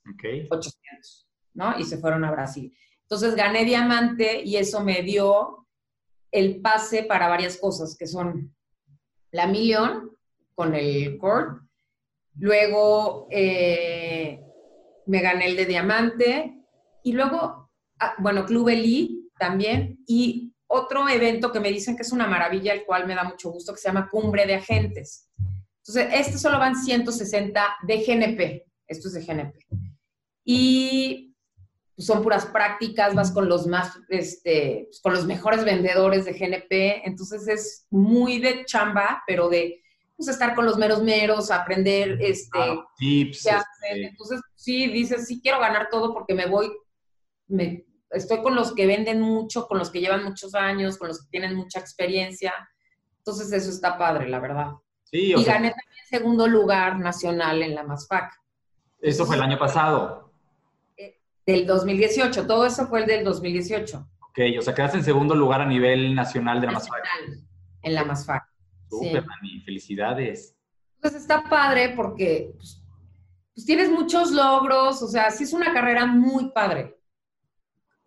ochocientos, 0.51 1.29
¿no? 1.55 1.79
Y 1.79 1.85
se 1.85 1.99
fueron 1.99 2.25
a 2.25 2.33
Brasil. 2.33 2.77
Entonces 3.03 3.37
gané 3.37 3.65
diamante 3.65 4.43
y 4.43 4.57
eso 4.57 4.83
me 4.83 5.03
dio 5.03 5.69
el 6.33 6.61
pase 6.61 7.05
para 7.05 7.29
varias 7.29 7.57
cosas, 7.57 7.97
que 7.97 8.09
son 8.09 8.53
la 9.31 9.47
millón 9.47 10.11
con 10.57 10.75
el 10.75 11.17
court, 11.19 11.63
Luego 12.39 13.29
eh, 13.31 14.43
me 15.07 15.21
gané 15.21 15.47
el 15.47 15.57
de 15.57 15.67
diamante 15.67 16.65
y 17.03 17.13
luego, 17.13 17.71
ah, 17.99 18.15
bueno, 18.19 18.47
Club 18.47 18.71
Eli 18.71 19.31
también 19.39 20.03
y 20.07 20.52
otro 20.73 21.07
evento 21.09 21.53
que 21.53 21.61
me 21.61 21.71
dicen 21.71 21.97
que 21.97 22.03
es 22.03 22.13
una 22.13 22.27
maravilla, 22.27 22.73
el 22.73 22.85
cual 22.85 23.07
me 23.07 23.15
da 23.15 23.25
mucho 23.25 23.51
gusto, 23.51 23.75
que 23.75 23.81
se 23.81 23.89
llama 23.89 24.09
Cumbre 24.11 24.47
de 24.47 24.55
Agentes. 24.55 25.29
Entonces, 25.79 26.09
este 26.15 26.39
solo 26.39 26.59
van 26.59 26.75
160 26.75 27.77
de 27.87 27.97
GNP, 27.99 28.67
esto 28.87 29.09
es 29.09 29.15
de 29.15 29.25
GNP. 29.25 29.67
Y 30.45 31.37
pues, 31.95 32.07
son 32.07 32.23
puras 32.23 32.47
prácticas, 32.47 33.15
vas 33.15 33.33
con 33.33 33.49
los 33.49 33.67
más, 33.67 33.99
este, 34.09 34.87
pues, 34.89 35.01
con 35.03 35.13
los 35.13 35.27
mejores 35.27 35.65
vendedores 35.65 36.25
de 36.25 36.33
GNP, 36.33 37.07
entonces 37.07 37.47
es 37.49 37.87
muy 37.91 38.39
de 38.39 38.65
chamba, 38.65 39.23
pero 39.27 39.51
de 39.51 39.83
pues, 40.17 40.29
estar 40.29 40.55
con 40.55 40.65
los 40.65 40.79
meros 40.79 41.03
meros, 41.03 41.51
aprender 41.51 42.17
este, 42.21 42.59
tips. 42.97 43.45
Este. 43.45 44.07
Entonces, 44.07 44.41
sí, 44.55 44.87
dices, 44.87 45.27
sí 45.27 45.41
quiero 45.43 45.61
ganar 45.61 45.89
todo 45.91 46.15
porque 46.15 46.35
me 46.35 46.47
voy, 46.47 46.73
me, 47.47 47.85
estoy 48.13 48.43
con 48.43 48.55
los 48.55 48.75
que 48.75 48.87
venden 48.87 49.21
mucho, 49.21 49.67
con 49.67 49.79
los 49.79 49.91
que 49.91 50.01
llevan 50.01 50.25
muchos 50.25 50.55
años, 50.55 50.99
con 50.99 51.09
los 51.09 51.23
que 51.23 51.29
tienen 51.31 51.55
mucha 51.55 51.81
experiencia. 51.81 52.53
Entonces, 53.19 53.53
eso 53.53 53.71
está 53.71 53.99
padre, 53.99 54.29
la 54.29 54.41
verdad. 54.41 54.73
Sí, 55.05 55.33
y 55.33 55.45
gané 55.45 55.71
también 55.71 55.93
segundo 56.13 56.47
lugar 56.47 56.99
nacional 56.99 57.63
en 57.63 57.75
la 57.75 57.85
MASFAC. 57.85 58.33
Eso 59.01 59.25
fue 59.25 59.37
el 59.37 59.43
año 59.43 59.59
pasado. 59.59 60.31
Eh, 60.97 61.19
del 61.47 61.67
2018, 61.67 62.47
todo 62.47 62.67
eso 62.67 62.87
fue 62.87 63.01
el 63.01 63.07
del 63.07 63.25
2018. 63.25 64.09
Ok, 64.21 64.39
o 64.59 64.63
sea, 64.63 64.75
quedaste 64.75 64.99
en 64.99 65.05
segundo 65.05 65.35
lugar 65.35 65.63
a 65.63 65.67
nivel 65.67 66.15
nacional 66.15 66.61
de 66.61 66.67
la 66.67 66.75
MASFAC. 66.75 67.05
En 67.83 67.95
la 67.95 68.05
MASFAC. 68.05 68.45
Súper, 68.91 69.25
felicidades. 69.65 70.55
Pues 71.01 71.15
está 71.15 71.43
padre 71.45 71.95
porque 71.97 72.53
pues, 72.57 72.83
pues, 73.55 73.65
tienes 73.65 73.91
muchos 73.91 74.33
logros, 74.33 75.03
o 75.03 75.09
sea, 75.09 75.31
sí 75.31 75.45
es 75.45 75.55
una 75.55 75.73
carrera 75.73 76.05
muy 76.05 76.53
padre. 76.53 76.99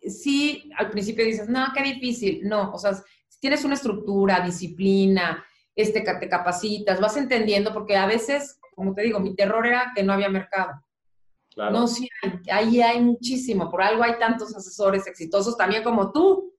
Sí, 0.08 0.70
al 0.76 0.90
principio 0.90 1.24
dices, 1.24 1.48
no, 1.48 1.66
qué 1.74 1.82
difícil. 1.82 2.40
No, 2.44 2.72
o 2.72 2.78
sea, 2.78 2.94
si 2.94 3.40
tienes 3.40 3.64
una 3.64 3.74
estructura, 3.74 4.40
disciplina, 4.40 5.44
este, 5.74 6.00
te 6.00 6.28
capacitas, 6.28 7.00
vas 7.00 7.16
entendiendo, 7.16 7.72
porque 7.72 7.96
a 7.96 8.06
veces, 8.06 8.58
como 8.74 8.94
te 8.94 9.02
digo, 9.02 9.20
mi 9.20 9.34
terror 9.34 9.66
era 9.66 9.92
que 9.94 10.02
no 10.02 10.12
había 10.12 10.28
mercado. 10.28 10.72
Claro. 11.54 11.72
No, 11.72 11.86
sí, 11.86 12.08
ahí 12.50 12.82
hay 12.82 13.00
muchísimo, 13.00 13.70
por 13.70 13.82
algo 13.82 14.02
hay 14.02 14.18
tantos 14.18 14.54
asesores 14.54 15.06
exitosos 15.06 15.56
también 15.56 15.82
como 15.82 16.12
tú. 16.12 16.54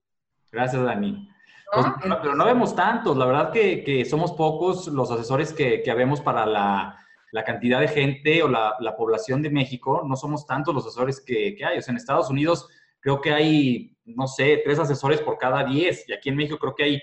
Gracias, 0.52 0.84
Dani. 0.84 1.30
Pues, 1.72 1.86
pero 2.22 2.36
no 2.36 2.46
vemos 2.46 2.76
tantos, 2.76 3.18
la 3.18 3.26
verdad 3.26 3.52
que, 3.52 4.06
somos 4.10 4.32
pocos 4.32 4.88
los 4.88 5.12
asesores 5.12 5.52
que, 5.52 5.82
que 5.82 5.92
habemos 5.92 6.22
para 6.22 6.46
la, 6.46 6.98
cantidad 7.46 7.80
de 7.80 7.90
gente 7.90 8.42
o 8.42 8.48
la, 8.48 8.96
población 8.98 9.42
de 9.42 9.50
México, 9.50 10.04
no 10.06 10.16
somos 10.16 10.46
tantos 10.46 10.74
los 10.74 10.86
asesores 10.86 11.20
que, 11.20 11.58
hay. 11.66 11.78
O 11.78 11.82
sea, 11.82 11.92
en 11.92 11.98
Estados 11.98 12.30
Unidos 12.30 12.70
creo 13.00 13.22
que 13.22 13.32
hay, 13.32 13.98
no 14.06 14.28
sé, 14.28 14.62
tres 14.64 14.80
asesores 14.80 15.22
por 15.22 15.38
cada 15.38 15.64
diez, 15.64 16.08
y 16.08 16.14
aquí 16.14 16.30
en 16.30 16.36
México 16.36 16.58
creo 16.58 16.76
que 16.76 16.84
hay 16.84 17.02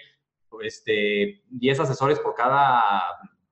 este, 0.62 1.42
diez 1.48 1.80
asesores 1.80 2.18
por 2.20 2.34
cada 2.34 3.02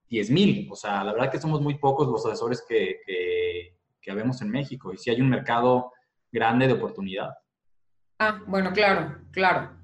diez 0.09 0.31
mil. 0.31 0.69
O 0.71 0.77
sea, 0.77 1.03
la 1.05 1.13
verdad 1.13 1.31
que 1.31 1.41
somos 1.41 1.61
muy 1.61 1.79
pocos 1.79 2.09
los 2.09 2.25
asesores 2.27 2.65
que, 2.69 3.01
que, 3.07 3.77
que 4.01 4.11
en 4.11 4.51
México, 4.51 4.93
y 4.93 4.99
sí 4.99 5.11
hay 5.11 5.21
un 5.21 5.31
mercado 5.31 5.93
grande 6.31 6.67
de 6.67 6.75
oportunidad. 6.75 7.31
Ah, 8.19 8.41
bueno, 8.47 8.73
claro, 8.73 9.19
claro 9.33 9.83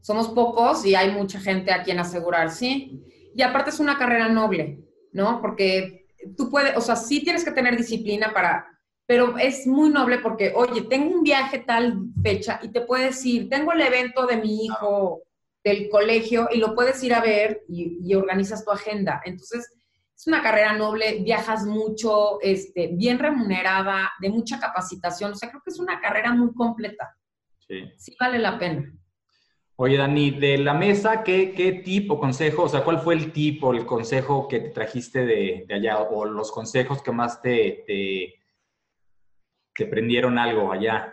somos 0.00 0.28
pocos 0.28 0.84
y 0.86 0.94
hay 0.94 1.10
mucha 1.12 1.40
gente 1.40 1.72
a 1.72 1.82
quien 1.82 1.98
asegurar, 1.98 2.50
¿sí? 2.50 3.04
Y 3.34 3.42
aparte 3.42 3.70
es 3.70 3.80
una 3.80 3.98
carrera 3.98 4.28
noble, 4.28 4.80
¿no? 5.12 5.40
Porque 5.40 6.06
tú 6.36 6.50
puedes, 6.50 6.76
o 6.76 6.80
sea, 6.80 6.96
sí 6.96 7.22
tienes 7.22 7.44
que 7.44 7.50
tener 7.50 7.76
disciplina 7.76 8.32
para, 8.32 8.66
pero 9.08 9.38
es 9.38 9.66
muy 9.66 9.88
noble 9.88 10.18
porque, 10.18 10.52
oye, 10.54 10.82
tengo 10.82 11.14
un 11.14 11.22
viaje 11.22 11.60
tal 11.60 11.98
fecha 12.22 12.60
y 12.62 12.68
te 12.68 12.82
puedes 12.82 13.24
ir, 13.24 13.48
tengo 13.48 13.72
el 13.72 13.80
evento 13.80 14.26
de 14.26 14.36
mi 14.36 14.66
hijo 14.66 15.22
del 15.64 15.88
colegio 15.88 16.46
y 16.52 16.58
lo 16.58 16.74
puedes 16.74 17.02
ir 17.02 17.14
a 17.14 17.22
ver 17.22 17.62
y, 17.70 18.14
organizas 18.14 18.66
tu 18.66 18.70
agenda. 18.70 19.22
Entonces, 19.24 19.72
es 20.14 20.26
una 20.26 20.42
carrera 20.42 20.74
noble, 20.74 21.22
viajas 21.22 21.64
mucho, 21.64 22.38
este, 22.42 22.90
bien 22.92 23.18
remunerada, 23.18 24.12
de 24.20 24.28
mucha 24.28 24.60
capacitación. 24.60 25.32
O 25.32 25.34
sea, 25.36 25.48
creo 25.48 25.62
que 25.64 25.70
es 25.70 25.78
una 25.78 26.02
carrera 26.02 26.34
muy 26.34 26.52
completa. 26.52 27.16
Sí. 27.66 27.90
Sí 27.96 28.14
vale 28.20 28.38
la 28.38 28.58
pena. 28.58 28.92
Oye, 29.76 29.96
Dani, 29.96 30.32
de 30.32 30.58
la 30.58 30.74
mesa, 30.74 31.24
¿qué, 31.24 31.54
qué 31.54 31.72
tip 31.72 32.10
o 32.10 32.20
consejo, 32.20 32.64
o 32.64 32.68
sea, 32.68 32.84
cuál 32.84 32.98
fue 32.98 33.14
el 33.14 33.32
tip 33.32 33.64
o 33.64 33.72
el 33.72 33.86
consejo 33.86 34.48
que 34.48 34.60
te 34.60 34.68
trajiste 34.68 35.24
de, 35.24 35.66
allá 35.70 35.98
o 36.00 36.26
los 36.26 36.52
consejos 36.52 37.00
que 37.00 37.12
más 37.12 37.40
te, 37.40 37.84
te, 37.86 38.37
prendieron 39.86 40.38
algo 40.38 40.72
allá? 40.72 41.12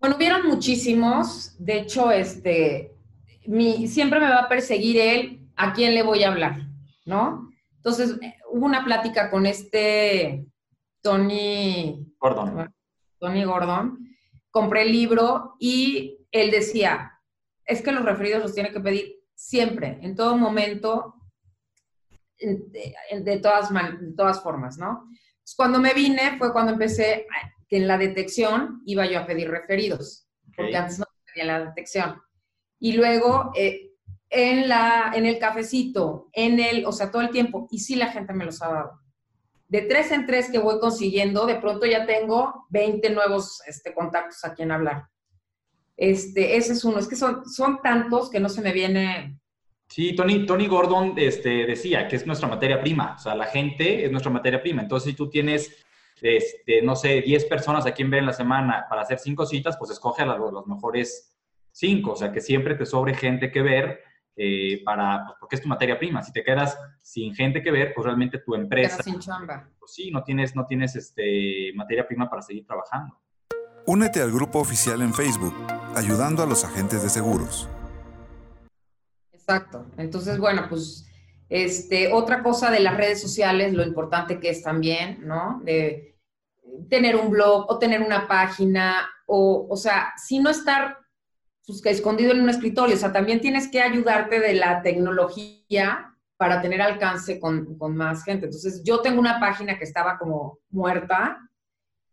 Bueno, 0.00 0.16
hubieron 0.16 0.46
muchísimos. 0.46 1.56
De 1.58 1.78
hecho, 1.78 2.10
este, 2.10 2.94
mi, 3.46 3.88
siempre 3.88 4.20
me 4.20 4.28
va 4.28 4.40
a 4.40 4.48
perseguir 4.48 4.98
él 4.98 5.48
a 5.56 5.72
quién 5.72 5.94
le 5.94 6.02
voy 6.02 6.22
a 6.22 6.28
hablar, 6.28 6.60
¿no? 7.04 7.50
Entonces, 7.76 8.18
hubo 8.50 8.66
una 8.66 8.84
plática 8.84 9.30
con 9.30 9.46
este 9.46 10.46
Tony 11.00 12.14
Gordon. 12.18 12.74
Tony 13.18 13.44
Gordon. 13.44 13.98
Compré 14.50 14.82
el 14.82 14.92
libro 14.92 15.56
y 15.58 16.18
él 16.30 16.50
decía, 16.50 17.20
es 17.64 17.82
que 17.82 17.92
los 17.92 18.04
referidos 18.04 18.42
los 18.42 18.54
tiene 18.54 18.70
que 18.70 18.80
pedir 18.80 19.16
siempre, 19.34 19.98
en 20.02 20.16
todo 20.16 20.36
momento, 20.36 21.14
de, 22.40 23.38
todas, 23.38 23.70
de 23.72 24.12
todas 24.16 24.42
formas, 24.42 24.78
¿no? 24.78 25.08
Cuando 25.56 25.80
me 25.80 25.94
vine 25.94 26.36
fue 26.38 26.52
cuando 26.52 26.72
empecé 26.72 27.26
que 27.68 27.76
en 27.76 27.86
la 27.86 27.98
detección 27.98 28.82
iba 28.86 29.06
yo 29.06 29.20
a 29.20 29.26
pedir 29.26 29.50
referidos, 29.50 30.26
porque 30.56 30.76
antes 30.76 30.98
no 30.98 31.06
tenía 31.26 31.58
la 31.58 31.66
detección. 31.66 32.20
Y 32.80 32.92
luego 32.92 33.52
eh, 33.54 33.92
en, 34.30 34.68
la, 34.68 35.12
en 35.14 35.26
el 35.26 35.38
cafecito, 35.38 36.28
en 36.32 36.60
el, 36.60 36.86
o 36.86 36.92
sea, 36.92 37.10
todo 37.10 37.22
el 37.22 37.30
tiempo, 37.30 37.68
y 37.70 37.80
sí 37.80 37.96
la 37.96 38.08
gente 38.08 38.32
me 38.32 38.44
los 38.44 38.62
ha 38.62 38.68
dado. 38.68 39.00
De 39.68 39.82
tres 39.82 40.10
en 40.12 40.26
tres 40.26 40.50
que 40.50 40.58
voy 40.58 40.80
consiguiendo, 40.80 41.44
de 41.44 41.56
pronto 41.56 41.84
ya 41.84 42.06
tengo 42.06 42.66
20 42.70 43.10
nuevos 43.10 43.60
este, 43.66 43.92
contactos 43.92 44.42
a 44.44 44.54
quien 44.54 44.70
hablar. 44.70 45.08
Este, 45.96 46.56
ese 46.56 46.72
es 46.72 46.84
uno. 46.84 46.98
Es 46.98 47.08
que 47.08 47.16
son, 47.16 47.44
son 47.44 47.82
tantos 47.82 48.30
que 48.30 48.40
no 48.40 48.48
se 48.48 48.62
me 48.62 48.72
viene. 48.72 49.38
Sí, 49.88 50.14
Tony, 50.14 50.46
Tony 50.46 50.66
Gordon 50.66 51.14
este, 51.16 51.66
decía 51.66 52.06
que 52.08 52.16
es 52.16 52.26
nuestra 52.26 52.48
materia 52.48 52.80
prima. 52.80 53.14
O 53.16 53.18
sea, 53.18 53.34
la 53.34 53.46
gente 53.46 54.04
es 54.04 54.10
nuestra 54.10 54.30
materia 54.30 54.62
prima. 54.62 54.82
Entonces, 54.82 55.10
si 55.10 55.16
tú 55.16 55.30
tienes 55.30 55.84
este, 56.20 56.82
no 56.82 56.96
sé, 56.96 57.22
10 57.22 57.44
personas 57.46 57.86
a 57.86 57.92
quien 57.92 58.10
ver 58.10 58.20
en 58.20 58.26
la 58.26 58.32
semana 58.32 58.86
para 58.88 59.02
hacer 59.02 59.18
cinco 59.18 59.46
citas, 59.46 59.76
pues 59.78 59.90
escoge 59.90 60.22
a 60.22 60.26
los, 60.26 60.66
mejores 60.66 61.36
cinco, 61.70 62.12
o 62.12 62.16
sea, 62.16 62.32
que 62.32 62.40
siempre 62.40 62.74
te 62.74 62.86
sobre 62.86 63.14
gente 63.14 63.50
que 63.50 63.62
ver 63.62 64.00
eh, 64.36 64.82
para, 64.84 65.24
pues, 65.26 65.36
porque 65.40 65.56
es 65.56 65.62
tu 65.62 65.68
materia 65.68 65.98
prima. 65.98 66.22
Si 66.22 66.32
te 66.32 66.42
quedas 66.42 66.78
sin 67.02 67.34
gente 67.34 67.62
que 67.62 67.70
ver, 67.70 67.92
pues 67.94 68.04
realmente 68.04 68.38
tu 68.38 68.54
empresa... 68.54 69.02
sin 69.02 69.18
chamba. 69.20 69.68
Pues 69.78 69.92
sí, 69.94 70.10
no 70.10 70.22
tienes, 70.22 70.54
no 70.54 70.66
tienes 70.66 70.96
este, 70.96 71.72
materia 71.74 72.06
prima 72.06 72.28
para 72.28 72.42
seguir 72.42 72.66
trabajando. 72.66 73.18
Únete 73.86 74.20
al 74.20 74.30
grupo 74.30 74.58
oficial 74.58 75.00
en 75.00 75.14
Facebook, 75.14 75.54
ayudando 75.94 76.42
a 76.42 76.46
los 76.46 76.64
agentes 76.64 77.02
de 77.02 77.08
seguros. 77.08 77.68
Exacto. 79.48 79.86
Entonces, 79.96 80.38
bueno, 80.38 80.66
pues 80.68 81.06
este, 81.48 82.12
otra 82.12 82.42
cosa 82.42 82.70
de 82.70 82.80
las 82.80 82.98
redes 82.98 83.22
sociales, 83.22 83.72
lo 83.72 83.82
importante 83.82 84.38
que 84.38 84.50
es 84.50 84.62
también, 84.62 85.26
¿no? 85.26 85.62
De 85.64 86.18
tener 86.90 87.16
un 87.16 87.30
blog 87.30 87.64
o 87.70 87.78
tener 87.78 88.02
una 88.02 88.28
página, 88.28 89.08
o, 89.26 89.66
o 89.70 89.76
sea, 89.76 90.12
si 90.18 90.38
no 90.38 90.50
estar 90.50 90.98
pues, 91.66 91.84
escondido 91.86 92.32
en 92.32 92.42
un 92.42 92.50
escritorio, 92.50 92.94
o 92.94 92.98
sea, 92.98 93.10
también 93.10 93.40
tienes 93.40 93.70
que 93.70 93.80
ayudarte 93.80 94.38
de 94.38 94.52
la 94.52 94.82
tecnología 94.82 96.14
para 96.36 96.60
tener 96.60 96.82
alcance 96.82 97.40
con, 97.40 97.78
con 97.78 97.96
más 97.96 98.24
gente. 98.24 98.44
Entonces, 98.44 98.82
yo 98.84 99.00
tengo 99.00 99.18
una 99.18 99.40
página 99.40 99.78
que 99.78 99.84
estaba 99.84 100.18
como 100.18 100.58
muerta 100.68 101.47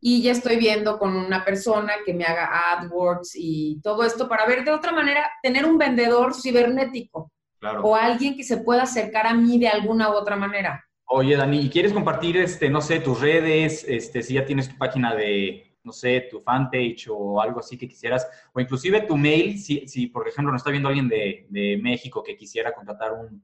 y 0.08 0.22
ya 0.22 0.34
estoy 0.34 0.58
viendo 0.58 1.00
con 1.00 1.16
una 1.16 1.44
persona 1.44 1.94
que 2.06 2.14
me 2.14 2.26
haga 2.26 2.74
AdWords 2.74 3.32
y 3.34 3.82
todo 3.82 4.04
esto 4.04 4.30
para 4.30 4.46
ver 4.46 4.64
de 4.64 4.70
otra 4.70 4.92
manera, 4.92 5.28
tener 5.42 5.66
un 5.66 5.80
vendedor 5.80 6.36
cibernético 6.36 7.32
o 7.82 7.96
alguien 7.96 8.38
que 8.38 8.44
se 8.44 8.58
pueda 8.58 8.84
acercar 8.84 9.26
a 9.26 9.34
mí 9.34 9.58
de 9.58 9.68
alguna 9.68 10.12
u 10.12 10.14
otra 10.14 10.36
manera. 10.36 10.86
Oye, 11.06 11.36
Dani, 11.36 11.60
¿y 11.60 11.72
quieres 11.72 11.92
compartir, 11.92 12.38
este, 12.38 12.70
no 12.70 12.82
sé, 12.82 13.00
tus 13.00 13.20
redes, 13.20 13.84
este, 13.88 14.22
si 14.22 14.36
ya 14.36 14.46
tienes 14.46 14.70
tu 14.70 14.78
página 14.78 15.16
de, 15.16 15.76
no 15.84 15.92
sé, 15.92 16.28
tu 16.30 16.40
fanpage 16.40 17.08
o 17.10 17.42
algo 17.42 17.60
así 17.60 17.76
que 17.76 17.88
quisieras, 17.88 18.28
o 18.54 18.60
inclusive 18.60 19.02
tu 19.02 19.18
mail, 19.18 19.58
si, 19.58 19.88
si 19.88 20.06
por 20.06 20.28
ejemplo 20.28 20.52
nos 20.52 20.60
está 20.60 20.70
viendo 20.70 20.88
alguien 20.88 21.10
de, 21.10 21.48
de 21.50 21.80
México 21.82 22.22
que 22.22 22.38
quisiera 22.38 22.72
contratar 22.74 23.12
un, 23.14 23.44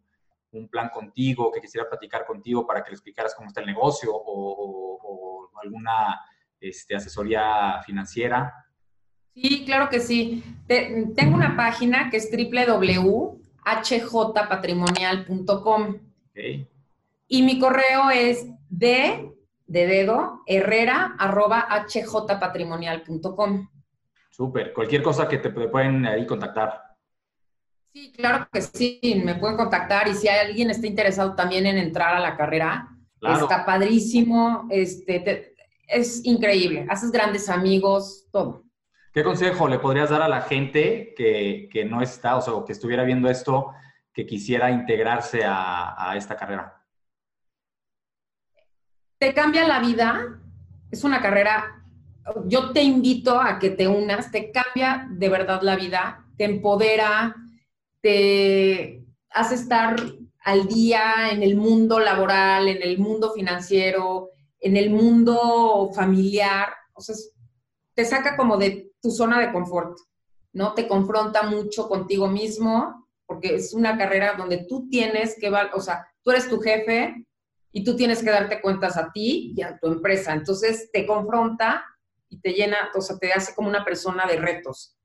un, 0.52 0.68
plan 0.68 0.90
contigo, 0.90 1.52
que 1.52 1.60
quisiera 1.60 1.90
platicar 1.90 2.24
contigo 2.24 2.68
para 2.68 2.84
que 2.84 2.92
le 2.92 2.98
explicaras 2.98 3.34
cómo 3.34 3.48
está 3.48 3.62
el 3.62 3.66
negocio 3.66 4.14
o, 4.14 5.00
o, 5.02 5.50
alguna 5.64 6.20
este, 6.62 6.96
asesoría 6.96 7.82
financiera. 7.86 8.54
Sí, 9.34 9.66
claro 9.66 9.90
que 9.90 10.00
sí. 10.00 10.44
tengo 10.68 11.36
una 11.36 11.58
página 11.58 12.10
que 12.10 12.18
es 12.18 12.30
www 12.32 13.42
hjpatrimonial.com. 13.64 16.00
Y 17.28 17.44
mi 17.44 17.60
correo 17.60 18.10
es 18.10 18.48
de, 18.70 19.32
de 19.68 19.88
dedo, 19.88 20.42
herrera, 20.46 21.16
arroba 21.18 21.86
hjpatrimonial.com. 21.88 23.70
Súper. 24.30 24.74
Cualquier 24.74 25.02
cosa 25.02 25.28
que 25.28 25.38
te 25.38 25.50
pueden 25.50 26.06
ahí 26.06 26.26
contactar. 26.26 26.82
Sí, 27.94 28.14
claro 28.14 28.48
que 28.52 28.62
sí, 28.62 29.22
me 29.24 29.36
pueden 29.36 29.58
contactar 29.58 30.08
y 30.08 30.14
si 30.14 30.30
alguien 30.30 30.70
está 30.70 30.88
interesado 30.88 31.36
también 31.36 31.66
en 31.66 31.78
entrar 31.78 32.16
a 32.16 32.22
la 32.22 32.38
carrera, 32.38 32.88
está 33.22 33.66
padrísimo, 33.66 34.66
este, 34.70 35.51
es 35.92 36.26
increíble, 36.26 36.86
haces 36.90 37.12
grandes 37.12 37.50
amigos, 37.50 38.28
todo. 38.32 38.64
¿Qué 39.14 39.24
consejo 39.24 39.68
le 39.68 39.80
podrías 39.80 40.10
dar 40.10 40.22
a 40.22 40.30
la 40.30 40.42
gente 40.42 41.14
que, 41.16 41.86
no 41.90 42.02
está, 42.02 42.38
o 42.38 42.42
sea, 42.42 42.54
que 42.66 42.72
estuviera 42.72 43.04
viendo 43.04 43.30
esto, 43.30 43.74
que 44.14 44.26
quisiera 44.26 44.72
integrarse 44.72 45.42
a, 45.46 46.14
esta 46.16 46.38
carrera? 46.38 46.82
Te 49.18 49.34
cambia 49.34 49.68
la 49.68 49.80
vida, 49.80 50.40
es 50.90 51.04
una 51.04 51.22
carrera, 51.22 51.84
yo 52.46 52.72
te 52.72 52.82
invito 52.82 53.40
a 53.40 53.60
que 53.60 53.70
te 53.70 53.88
unas, 53.88 54.32
te 54.32 54.52
cambia 54.52 55.08
de 55.12 55.30
verdad 55.30 55.62
la 55.62 55.76
vida, 55.76 56.26
te 56.38 56.46
empodera, 56.46 57.36
te 58.02 59.04
hace 59.30 59.56
estar 59.56 59.96
al 60.44 60.68
día 60.68 61.32
en 61.32 61.44
el 61.44 61.56
mundo 61.56 62.00
laboral, 62.00 62.68
en 62.68 62.82
el 62.82 62.98
mundo 62.98 63.32
financiero, 63.34 64.31
en 64.62 64.78
el 64.78 64.92
mundo 64.92 65.92
familiar, 65.94 66.70
o 66.94 67.02
sea, 67.02 67.16
te 67.96 68.06
saca 68.06 68.38
como 68.38 68.58
de 68.58 68.92
tu 69.02 69.12
zona 69.12 69.40
de 69.40 69.52
confort, 69.52 69.98
¿no? 70.54 70.74
Te 70.74 70.88
confronta 70.88 71.44
mucho 71.44 71.90
contigo 71.90 72.28
mismo, 72.28 73.08
porque 73.26 73.56
es 73.56 73.74
una 73.74 73.98
carrera 73.98 74.36
donde 74.38 74.66
tú 74.70 74.88
tienes 74.90 75.38
que, 75.40 75.50
o 75.50 75.82
sea, 75.82 76.08
tú 76.24 76.32
eres 76.32 76.48
tu 76.48 76.60
jefe 76.60 77.26
y 77.72 77.84
tú 77.84 77.96
tienes 77.96 78.22
que 78.22 78.30
darte 78.30 78.62
cuentas 78.62 78.98
a 78.98 79.12
ti 79.12 79.54
y 79.56 79.62
a 79.62 79.78
tu 79.80 79.88
empresa. 79.88 80.34
Entonces 80.34 80.90
te 80.92 81.06
confronta 81.06 81.84
y 82.30 82.40
te 82.40 82.52
llena, 82.52 82.78
o 82.96 83.02
sea, 83.02 83.18
te 83.18 83.34
hace 83.34 83.56
como 83.56 83.70
una 83.70 83.84
persona 83.84 84.26
de 84.26 84.38
retos. 84.38 84.98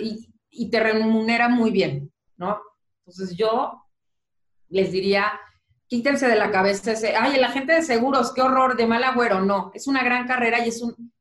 y, 0.00 0.32
y 0.50 0.70
te 0.70 0.80
remunera 0.80 1.48
muy 1.48 1.70
bien, 1.70 2.12
¿no? 2.36 2.60
Entonces 3.00 3.36
yo 3.36 3.82
les 4.68 4.90
diría, 4.90 5.38
quítense 5.88 6.28
de 6.28 6.36
la 6.36 6.50
cabeza 6.50 6.92
ese, 6.92 7.16
ay, 7.16 7.36
el 7.36 7.44
agente 7.44 7.72
de 7.72 7.82
seguros, 7.82 8.32
qué 8.32 8.42
horror, 8.42 8.76
de 8.76 8.86
mal 8.86 9.04
agüero. 9.04 9.40
No, 9.40 9.70
es 9.74 9.86
una 9.86 10.02
gran 10.02 10.26
carrera 10.26 10.64
y 10.64 10.68
es 10.68 10.82
un, 10.82 11.12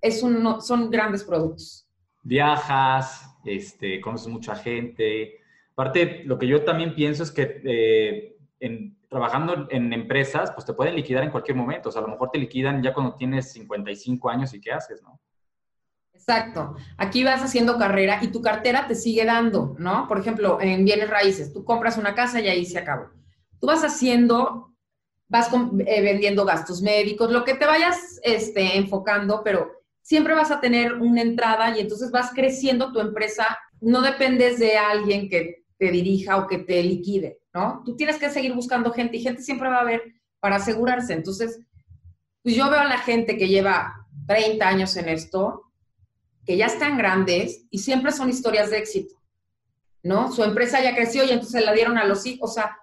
es 0.00 0.22
un, 0.22 0.60
son 0.60 0.90
grandes 0.90 1.24
productos. 1.24 1.86
Viajas, 2.22 3.36
este, 3.44 4.00
conoces 4.00 4.28
mucha 4.28 4.54
gente. 4.54 5.40
Aparte, 5.72 6.22
lo 6.24 6.38
que 6.38 6.46
yo 6.46 6.64
también 6.64 6.94
pienso 6.94 7.22
es 7.22 7.30
que 7.30 7.60
eh, 7.64 8.36
en, 8.60 8.96
trabajando 9.08 9.66
en 9.70 9.92
empresas, 9.92 10.52
pues 10.52 10.66
te 10.66 10.72
pueden 10.72 10.96
liquidar 10.96 11.22
en 11.22 11.30
cualquier 11.30 11.56
momento. 11.56 11.88
O 11.88 11.92
sea, 11.92 12.00
a 12.00 12.04
lo 12.04 12.10
mejor 12.10 12.30
te 12.30 12.38
liquidan 12.38 12.82
ya 12.82 12.92
cuando 12.92 13.14
tienes 13.14 13.52
55 13.52 14.30
años 14.30 14.54
y 14.54 14.60
qué 14.60 14.72
haces, 14.72 15.02
¿no? 15.02 15.20
Exacto. 16.12 16.74
Aquí 16.96 17.22
vas 17.22 17.42
haciendo 17.42 17.76
carrera 17.76 18.18
y 18.22 18.28
tu 18.28 18.40
cartera 18.40 18.86
te 18.86 18.94
sigue 18.94 19.24
dando, 19.24 19.76
¿no? 19.78 20.08
Por 20.08 20.18
ejemplo, 20.18 20.58
en 20.60 20.84
bienes 20.84 21.10
raíces, 21.10 21.52
tú 21.52 21.64
compras 21.64 21.98
una 21.98 22.14
casa 22.14 22.40
y 22.40 22.48
ahí 22.48 22.64
se 22.64 22.78
acabó. 22.78 23.10
Tú 23.64 23.68
vas 23.68 23.82
haciendo, 23.82 24.74
vas 25.26 25.48
eh, 25.86 26.02
vendiendo 26.02 26.44
gastos 26.44 26.82
médicos, 26.82 27.32
lo 27.32 27.44
que 27.44 27.54
te 27.54 27.64
vayas 27.64 28.20
este, 28.22 28.76
enfocando, 28.76 29.40
pero 29.42 29.72
siempre 30.02 30.34
vas 30.34 30.50
a 30.50 30.60
tener 30.60 30.92
una 30.92 31.22
entrada 31.22 31.74
y 31.74 31.80
entonces 31.80 32.10
vas 32.10 32.30
creciendo 32.34 32.92
tu 32.92 33.00
empresa. 33.00 33.58
No 33.80 34.02
dependes 34.02 34.58
de 34.58 34.76
alguien 34.76 35.30
que 35.30 35.64
te 35.78 35.90
dirija 35.90 36.36
o 36.36 36.46
que 36.46 36.58
te 36.58 36.82
liquide, 36.82 37.38
¿no? 37.54 37.80
Tú 37.86 37.96
tienes 37.96 38.18
que 38.18 38.28
seguir 38.28 38.52
buscando 38.52 38.92
gente 38.92 39.16
y 39.16 39.22
gente 39.22 39.40
siempre 39.40 39.70
va 39.70 39.76
a 39.76 39.80
haber 39.80 40.02
para 40.40 40.56
asegurarse. 40.56 41.14
Entonces, 41.14 41.58
pues 42.42 42.54
yo 42.54 42.68
veo 42.68 42.80
a 42.80 42.84
la 42.84 42.98
gente 42.98 43.38
que 43.38 43.48
lleva 43.48 44.06
30 44.26 44.68
años 44.68 44.94
en 44.98 45.08
esto, 45.08 45.72
que 46.44 46.58
ya 46.58 46.66
están 46.66 46.98
grandes 46.98 47.64
y 47.70 47.78
siempre 47.78 48.12
son 48.12 48.28
historias 48.28 48.68
de 48.68 48.76
éxito, 48.76 49.14
¿no? 50.02 50.30
Su 50.30 50.44
empresa 50.44 50.82
ya 50.82 50.94
creció 50.94 51.24
y 51.24 51.30
entonces 51.30 51.64
la 51.64 51.72
dieron 51.72 51.96
a 51.96 52.04
los 52.04 52.26
hijos, 52.26 52.50
o 52.50 52.52
sea, 52.52 52.76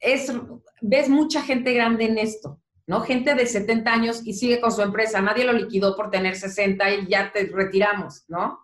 es, 0.00 0.32
ves 0.80 1.08
mucha 1.08 1.42
gente 1.42 1.72
grande 1.74 2.04
en 2.04 2.18
esto. 2.18 2.60
¿no? 2.86 3.00
Gente 3.00 3.34
de 3.34 3.46
70 3.46 3.92
años 3.92 4.22
y 4.24 4.32
sigue 4.32 4.60
con 4.60 4.70
su 4.70 4.80
empresa, 4.82 5.20
nadie 5.20 5.44
lo 5.44 5.52
liquidó 5.52 5.96
por 5.96 6.10
tener 6.10 6.36
60 6.36 6.90
y 6.94 7.06
ya 7.08 7.32
te 7.32 7.46
retiramos, 7.46 8.24
¿no? 8.28 8.60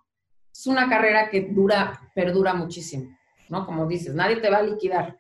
Es 0.53 0.67
una 0.67 0.89
carrera 0.89 1.29
que 1.29 1.41
dura, 1.41 2.01
perdura 2.15 2.55
muchísimo, 2.55 3.17
¿no? 3.49 3.67
Como 3.67 3.87
dices, 3.87 4.15
nadie 4.15 4.37
te 4.37 4.51
va 4.51 4.59
a 4.59 4.63
liquidar. 4.63 5.19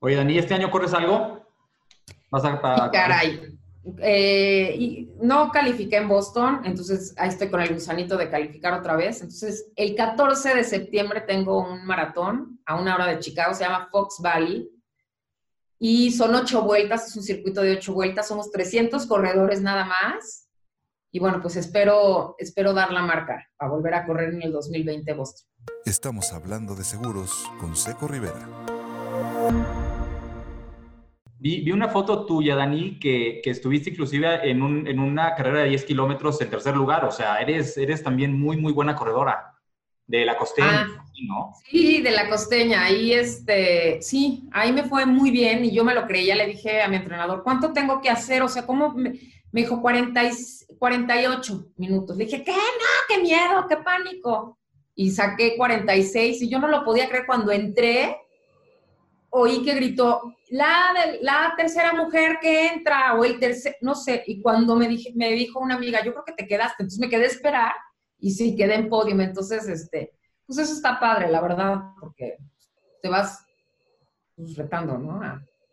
Oye, 0.00 0.16
Dani, 0.16 0.38
¿este 0.38 0.54
año 0.54 0.70
corres 0.70 0.92
algo? 0.92 1.46
¿Vas 2.30 2.44
a, 2.44 2.90
caray. 2.92 3.58
Eh, 4.02 4.74
y 4.78 5.10
no 5.22 5.50
califiqué 5.50 5.96
en 5.96 6.08
Boston, 6.08 6.60
entonces 6.64 7.14
ahí 7.16 7.30
estoy 7.30 7.48
con 7.48 7.62
el 7.62 7.72
gusanito 7.72 8.18
de 8.18 8.28
calificar 8.28 8.74
otra 8.74 8.96
vez. 8.96 9.22
Entonces, 9.22 9.70
el 9.76 9.94
14 9.94 10.56
de 10.56 10.64
septiembre 10.64 11.22
tengo 11.22 11.58
un 11.58 11.86
maratón 11.86 12.60
a 12.66 12.78
una 12.78 12.94
hora 12.94 13.06
de 13.06 13.18
Chicago, 13.18 13.54
se 13.54 13.64
llama 13.64 13.88
Fox 13.90 14.20
Valley, 14.22 14.68
y 15.78 16.10
son 16.10 16.34
ocho 16.34 16.62
vueltas, 16.62 17.06
es 17.06 17.16
un 17.16 17.22
circuito 17.22 17.62
de 17.62 17.76
ocho 17.76 17.94
vueltas, 17.94 18.26
somos 18.26 18.50
300 18.50 19.06
corredores 19.06 19.62
nada 19.62 19.84
más. 19.84 20.48
Y 21.12 21.20
bueno, 21.20 21.40
pues 21.40 21.56
espero, 21.56 22.34
espero 22.38 22.74
dar 22.74 22.92
la 22.92 23.02
marca 23.02 23.48
para 23.56 23.70
volver 23.70 23.94
a 23.94 24.04
correr 24.04 24.34
en 24.34 24.42
el 24.42 24.52
2020 24.52 25.14
Boston. 25.14 25.48
Estamos 25.84 26.32
hablando 26.32 26.74
de 26.74 26.84
seguros 26.84 27.44
con 27.60 27.76
Seco 27.76 28.08
Rivera. 28.08 28.46
Vi, 31.40 31.70
una 31.70 31.88
foto 31.88 32.26
tuya, 32.26 32.56
Dani, 32.56 32.98
que, 32.98 33.40
que 33.42 33.50
estuviste 33.50 33.90
inclusive 33.90 34.50
en, 34.50 34.60
un, 34.60 34.86
en, 34.88 34.98
una 34.98 35.34
carrera 35.36 35.60
de 35.60 35.68
10 35.68 35.84
kilómetros 35.84 36.40
en 36.42 36.50
tercer 36.50 36.76
lugar. 36.76 37.04
O 37.04 37.12
sea, 37.12 37.40
eres, 37.40 37.78
eres 37.78 38.02
también 38.02 38.38
muy, 38.38 38.56
muy 38.56 38.72
buena 38.72 38.96
corredora 38.96 39.57
de 40.08 40.24
la 40.24 40.36
costeña, 40.38 40.88
ah, 40.90 41.04
¿no? 41.26 41.54
Sí, 41.70 42.00
de 42.00 42.10
la 42.10 42.28
costeña. 42.30 42.82
Ahí, 42.84 43.12
este, 43.12 44.00
sí, 44.00 44.48
ahí 44.52 44.72
me 44.72 44.84
fue 44.84 45.04
muy 45.04 45.30
bien 45.30 45.64
y 45.66 45.70
yo 45.70 45.84
me 45.84 45.94
lo 45.94 46.06
creía. 46.06 46.34
Le 46.34 46.46
dije 46.46 46.80
a 46.80 46.88
mi 46.88 46.96
entrenador, 46.96 47.42
¿cuánto 47.44 47.72
tengo 47.74 48.00
que 48.00 48.08
hacer? 48.08 48.42
O 48.42 48.48
sea, 48.48 48.66
¿cómo? 48.66 48.94
Me, 48.94 49.20
dijo 49.52 49.80
40 49.80 50.22
48 50.78 51.72
minutos. 51.76 52.16
Le 52.16 52.24
dije, 52.24 52.42
¿qué? 52.42 52.52
No, 52.52 52.58
qué 53.06 53.20
miedo, 53.20 53.66
qué 53.68 53.76
pánico. 53.76 54.58
Y 54.94 55.10
saqué 55.10 55.56
46 55.56 56.42
y 56.42 56.48
yo 56.48 56.58
no 56.58 56.68
lo 56.68 56.84
podía 56.84 57.08
creer 57.08 57.26
cuando 57.26 57.52
entré. 57.52 58.16
oí 59.28 59.62
que 59.62 59.74
gritó, 59.74 60.34
la, 60.48 60.94
la 61.20 61.52
tercera 61.54 61.92
mujer 61.92 62.38
que 62.40 62.68
entra, 62.68 63.14
o 63.14 63.24
el 63.24 63.38
tercer, 63.38 63.76
no 63.82 63.94
sé, 63.94 64.24
y 64.26 64.40
cuando 64.40 64.74
me, 64.74 64.88
dije, 64.88 65.12
me 65.14 65.32
dijo 65.32 65.60
una 65.60 65.74
amiga, 65.74 66.02
yo 66.02 66.12
creo 66.12 66.24
que 66.24 66.32
te 66.32 66.48
quedaste, 66.48 66.82
entonces 66.82 66.98
me 66.98 67.10
quedé 67.10 67.24
a 67.24 67.28
esperar, 67.28 67.72
y 68.18 68.30
sí, 68.30 68.56
quedé 68.56 68.74
en 68.74 68.88
podio, 68.88 69.18
entonces, 69.20 69.68
este, 69.68 70.12
pues 70.46 70.58
eso 70.58 70.72
está 70.72 70.98
padre, 70.98 71.30
la 71.30 71.40
verdad, 71.40 71.76
porque 72.00 72.38
te 73.02 73.08
vas 73.08 73.44
pues, 74.34 74.56
retando, 74.56 74.98
¿no? 74.98 75.20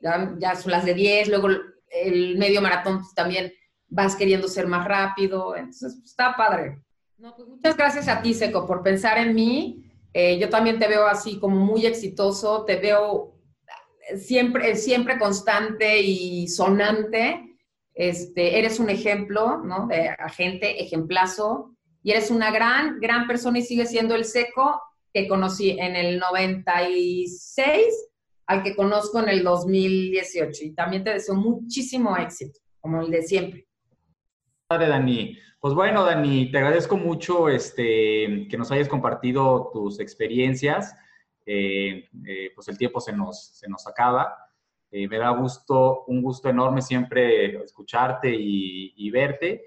Ya, 0.01 0.35
ya 0.37 0.55
son 0.55 0.71
las 0.71 0.85
de 0.85 0.93
10, 0.93 1.29
luego 1.29 1.49
el 1.89 2.37
medio 2.37 2.61
maratón 2.61 2.99
pues, 2.99 3.13
también 3.13 3.53
vas 3.87 4.15
queriendo 4.15 4.47
ser 4.47 4.67
más 4.67 4.87
rápido, 4.87 5.55
entonces 5.55 5.95
pues, 5.95 6.09
está 6.11 6.35
padre. 6.35 6.81
No, 7.17 7.35
pues 7.35 7.47
muchas 7.47 7.77
gracias 7.77 8.07
a 8.07 8.21
ti, 8.21 8.33
Seco, 8.33 8.67
por 8.67 8.83
pensar 8.83 9.17
en 9.17 9.33
mí. 9.33 9.85
Eh, 10.13 10.37
yo 10.37 10.49
también 10.49 10.79
te 10.79 10.87
veo 10.87 11.07
así 11.07 11.39
como 11.39 11.55
muy 11.55 11.85
exitoso, 11.85 12.65
te 12.65 12.75
veo 12.77 13.35
siempre, 14.17 14.75
siempre 14.75 15.17
constante 15.17 15.99
y 16.01 16.47
sonante. 16.47 17.57
Este, 17.93 18.59
eres 18.59 18.79
un 18.79 18.89
ejemplo, 18.89 19.57
¿no? 19.57 19.87
De 19.87 20.09
agente, 20.09 20.83
ejemplazo, 20.83 21.74
y 22.05 22.11
eres 22.11 22.29
una 22.29 22.51
gran, 22.51 22.99
gran 22.99 23.25
persona 23.25 23.57
y 23.57 23.63
sigues 23.63 23.89
siendo 23.89 24.13
el 24.13 24.25
seco 24.25 24.79
que 25.11 25.27
conocí 25.27 25.71
en 25.71 25.95
el 25.95 26.19
96 26.19 28.11
al 28.45 28.61
que 28.61 28.75
conozco 28.75 29.19
en 29.19 29.29
el 29.29 29.43
2018. 29.43 30.65
Y 30.65 30.75
también 30.75 31.03
te 31.03 31.13
deseo 31.13 31.33
muchísimo 31.33 32.15
éxito, 32.15 32.59
como 32.79 33.01
el 33.01 33.09
de 33.09 33.23
siempre. 33.23 33.67
Padre, 34.67 34.87
Dani. 34.87 35.35
Pues 35.59 35.73
bueno, 35.73 36.05
Dani, 36.05 36.51
te 36.51 36.59
agradezco 36.59 36.95
mucho 36.95 37.49
este, 37.49 38.47
que 38.51 38.55
nos 38.55 38.71
hayas 38.71 38.87
compartido 38.87 39.71
tus 39.73 39.99
experiencias. 39.99 40.95
Eh, 41.43 42.07
eh, 42.27 42.51
pues 42.53 42.67
el 42.67 42.77
tiempo 42.77 43.01
se 43.01 43.13
nos, 43.13 43.47
se 43.57 43.67
nos 43.67 43.87
acaba. 43.87 44.31
Eh, 44.91 45.07
me 45.07 45.17
da 45.17 45.31
gusto, 45.31 46.03
un 46.05 46.21
gusto 46.21 46.49
enorme 46.49 46.83
siempre 46.83 47.63
escucharte 47.63 48.29
y, 48.31 49.09
verte. 49.09 49.65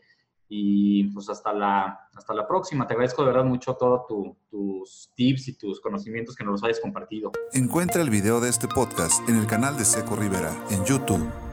Y 0.49 1.05
pues 1.13 1.29
hasta 1.29 1.53
la, 1.53 2.09
hasta 2.15 2.35
la 2.35 2.47
próxima. 2.47 2.87
Te 2.87 2.95
agradezco 2.95 3.23
de 3.23 3.29
verdad 3.29 3.45
mucho 3.45 3.75
todos 3.75 4.07
tus 4.51 5.11
tips 5.15 5.49
y 5.49 5.59
tus 5.59 5.81
conocimientos 5.81 6.35
que 6.35 6.45
nos 6.45 6.53
los 6.53 6.65
hayas 6.65 6.81
compartido. 6.81 7.33
Encuentra 7.53 8.03
el 8.03 8.11
video 8.11 8.41
de 8.41 8.49
este 8.49 8.69
podcast 8.69 9.29
en 9.29 9.37
el 9.37 9.47
canal 9.47 9.77
de 9.77 9.85
Seco 9.85 10.17
Rivera 10.17 10.55
en 10.71 10.85
YouTube. 10.85 11.48